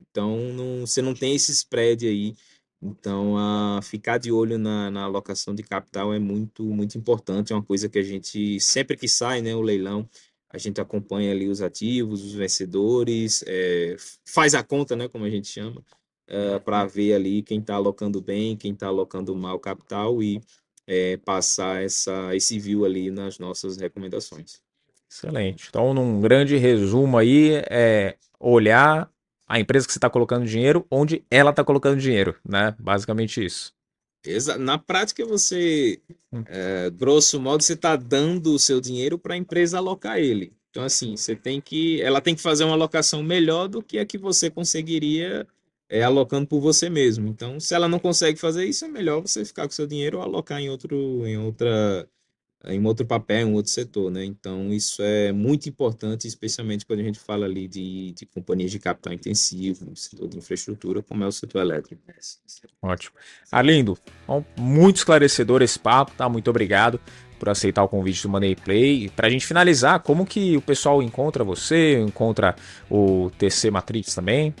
Então, 0.00 0.36
não, 0.52 0.80
você 0.84 1.00
não 1.00 1.14
tem 1.14 1.36
esse 1.36 1.52
spread 1.52 2.08
aí. 2.08 2.34
Então, 2.82 3.38
a 3.38 3.80
ficar 3.82 4.18
de 4.18 4.32
olho 4.32 4.58
na, 4.58 4.90
na 4.90 5.04
alocação 5.04 5.54
de 5.54 5.62
capital 5.62 6.12
é 6.12 6.18
muito, 6.18 6.64
muito 6.64 6.98
importante. 6.98 7.52
É 7.52 7.56
uma 7.56 7.62
coisa 7.62 7.88
que 7.88 8.00
a 8.00 8.02
gente, 8.02 8.58
sempre 8.58 8.96
que 8.96 9.06
sai 9.08 9.40
né, 9.40 9.54
o 9.54 9.62
leilão, 9.62 10.08
a 10.50 10.58
gente 10.58 10.80
acompanha 10.80 11.30
ali 11.30 11.48
os 11.48 11.62
ativos, 11.62 12.24
os 12.24 12.34
vencedores, 12.34 13.44
é, 13.46 13.94
faz 14.26 14.56
a 14.56 14.62
conta, 14.64 14.96
né, 14.96 15.06
como 15.06 15.24
a 15.24 15.30
gente 15.30 15.46
chama, 15.46 15.80
é, 16.26 16.58
para 16.58 16.84
ver 16.84 17.14
ali 17.14 17.42
quem 17.44 17.60
está 17.60 17.76
alocando 17.76 18.20
bem, 18.20 18.56
quem 18.56 18.72
está 18.72 18.88
alocando 18.88 19.34
mal 19.36 19.60
capital 19.60 20.20
e 20.20 20.40
é, 20.86 21.16
passar 21.18 21.82
essa, 21.82 22.34
esse 22.34 22.58
view 22.58 22.84
ali 22.84 23.10
nas 23.10 23.38
nossas 23.38 23.76
recomendações. 23.76 24.60
Excelente. 25.10 25.66
Então, 25.68 25.92
num 25.92 26.20
grande 26.20 26.56
resumo 26.56 27.18
aí, 27.18 27.62
é 27.70 28.16
olhar 28.40 29.10
a 29.46 29.60
empresa 29.60 29.86
que 29.86 29.92
você 29.92 29.98
está 29.98 30.08
colocando 30.08 30.46
dinheiro, 30.46 30.86
onde 30.90 31.22
ela 31.30 31.50
está 31.50 31.62
colocando 31.62 32.00
dinheiro, 32.00 32.34
né? 32.48 32.74
Basicamente 32.78 33.44
isso. 33.44 33.72
Na 34.60 34.78
prática, 34.78 35.26
você, 35.26 36.00
hum. 36.32 36.44
é, 36.46 36.88
grosso 36.90 37.40
modo, 37.40 37.62
você 37.62 37.74
está 37.74 37.96
dando 37.96 38.54
o 38.54 38.58
seu 38.58 38.80
dinheiro 38.80 39.18
para 39.18 39.34
a 39.34 39.36
empresa 39.36 39.78
alocar 39.78 40.18
ele. 40.18 40.52
Então, 40.70 40.84
assim, 40.84 41.16
você 41.16 41.36
tem 41.36 41.60
que, 41.60 42.00
ela 42.00 42.20
tem 42.20 42.34
que 42.34 42.40
fazer 42.40 42.64
uma 42.64 42.72
alocação 42.72 43.22
melhor 43.22 43.68
do 43.68 43.82
que 43.82 43.98
a 43.98 44.06
que 44.06 44.16
você 44.16 44.48
conseguiria 44.48 45.46
é, 45.92 46.02
alocando 46.02 46.46
por 46.46 46.58
você 46.58 46.88
mesmo. 46.88 47.28
Então, 47.28 47.60
se 47.60 47.74
ela 47.74 47.86
não 47.86 47.98
consegue 47.98 48.40
fazer 48.40 48.64
isso, 48.64 48.86
é 48.86 48.88
melhor 48.88 49.20
você 49.20 49.44
ficar 49.44 49.64
com 49.66 49.72
seu 49.72 49.86
dinheiro 49.86 50.16
ou 50.16 50.22
alocar 50.22 50.58
em 50.58 50.70
outro, 50.70 51.26
em 51.26 51.36
outra, 51.36 52.08
em 52.64 52.82
outro 52.86 53.04
papel, 53.04 53.48
em 53.48 53.52
outro 53.52 53.70
setor, 53.70 54.10
né? 54.10 54.24
Então, 54.24 54.72
isso 54.72 55.02
é 55.02 55.32
muito 55.32 55.68
importante, 55.68 56.26
especialmente 56.26 56.86
quando 56.86 57.00
a 57.00 57.02
gente 57.02 57.18
fala 57.18 57.44
ali 57.44 57.68
de, 57.68 58.12
de 58.12 58.24
companhias 58.24 58.70
de 58.70 58.78
capital 58.78 59.12
intensivo, 59.12 59.94
setor 59.94 60.28
de 60.28 60.38
infraestrutura, 60.38 61.02
como 61.02 61.24
é 61.24 61.26
o 61.26 61.32
setor 61.32 61.60
elétrico. 61.60 62.00
Ótimo. 62.80 63.14
Arlindo, 63.50 63.98
muito 64.56 64.96
esclarecedor 64.96 65.60
esse 65.60 65.78
papo, 65.78 66.12
tá? 66.16 66.26
Muito 66.26 66.48
obrigado 66.48 66.98
por 67.38 67.50
aceitar 67.50 67.82
o 67.82 67.88
convite 67.88 68.22
do 68.22 68.30
Money 68.30 68.56
Play. 68.56 69.10
Para 69.10 69.26
a 69.26 69.30
gente 69.30 69.46
finalizar, 69.46 70.00
como 70.00 70.24
que 70.24 70.56
o 70.56 70.62
pessoal 70.62 71.02
encontra 71.02 71.44
você, 71.44 72.00
encontra 72.00 72.56
o 72.90 73.30
TC 73.36 73.70
Matrix 73.70 74.14
também? 74.14 74.54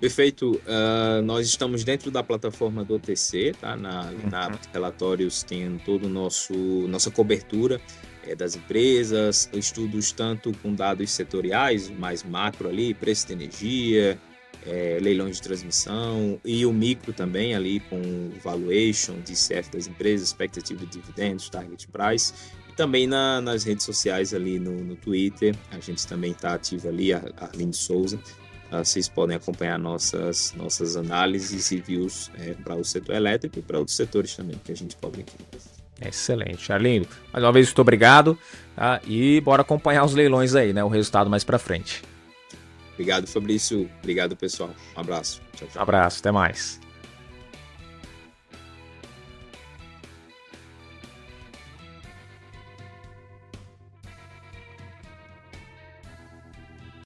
Perfeito. 0.00 0.60
Uh, 0.64 1.22
nós 1.22 1.46
estamos 1.46 1.82
dentro 1.82 2.10
da 2.10 2.22
plataforma 2.22 2.84
do 2.84 2.94
OTC, 2.94 3.54
tá? 3.60 3.76
Na, 3.76 4.12
na 4.30 4.48
uhum. 4.48 4.54
relatórios 4.72 5.42
tem 5.42 5.76
todo 5.78 6.06
o 6.06 6.08
nosso 6.08 6.54
nossa 6.86 7.10
cobertura 7.10 7.80
é, 8.24 8.34
das 8.34 8.54
empresas, 8.54 9.48
estudos 9.52 10.12
tanto 10.12 10.52
com 10.62 10.72
dados 10.72 11.10
setoriais, 11.10 11.90
mais 11.90 12.22
macro 12.22 12.68
ali, 12.68 12.94
preço 12.94 13.26
de 13.26 13.32
energia, 13.32 14.18
é, 14.66 14.98
leilões 15.00 15.36
de 15.36 15.42
transmissão 15.42 16.38
e 16.44 16.64
o 16.64 16.72
micro 16.72 17.12
também 17.12 17.54
ali 17.54 17.80
com 17.80 18.30
valuation, 18.42 19.14
DCF 19.24 19.70
das 19.70 19.86
empresas, 19.86 20.28
expectativa 20.28 20.84
de 20.84 20.92
dividendos, 20.92 21.48
target 21.48 21.88
price 21.88 22.34
e 22.68 22.72
também 22.74 23.06
na, 23.06 23.40
nas 23.40 23.64
redes 23.64 23.84
sociais 23.84 24.34
ali 24.34 24.58
no, 24.60 24.84
no 24.84 24.94
Twitter, 24.94 25.56
a 25.70 25.80
gente 25.80 26.06
também 26.06 26.32
está 26.32 26.54
ativo 26.54 26.88
ali, 26.88 27.12
a 27.12 27.22
Arlindo 27.40 27.74
Souza, 27.74 28.20
vocês 28.70 29.08
podem 29.08 29.36
acompanhar 29.36 29.78
nossas, 29.78 30.52
nossas 30.54 30.96
análises 30.96 31.70
e 31.70 31.80
views 31.80 32.30
é, 32.38 32.52
para 32.52 32.74
o 32.74 32.84
setor 32.84 33.14
elétrico 33.14 33.58
e 33.58 33.62
para 33.62 33.78
outros 33.78 33.96
setores 33.96 34.36
também 34.36 34.60
que 34.62 34.72
a 34.72 34.76
gente 34.76 34.96
cobre 34.96 35.22
aqui. 35.22 35.36
Excelente, 36.00 36.72
Arlindo. 36.72 37.08
Mais 37.32 37.44
uma 37.44 37.52
vez, 37.52 37.66
muito 37.66 37.80
obrigado. 37.80 38.38
Tá? 38.76 39.00
E 39.04 39.40
bora 39.40 39.62
acompanhar 39.62 40.04
os 40.04 40.14
leilões 40.14 40.54
aí, 40.54 40.72
né? 40.72 40.84
O 40.84 40.88
resultado 40.88 41.28
mais 41.28 41.42
para 41.42 41.58
frente. 41.58 42.02
Obrigado, 42.94 43.26
Fabrício. 43.26 43.88
Obrigado, 44.00 44.36
pessoal. 44.36 44.70
Um 44.96 45.00
abraço. 45.00 45.40
Tchau, 45.56 45.68
tchau. 45.72 45.82
Abraço, 45.82 46.20
até 46.20 46.30
mais. 46.30 46.80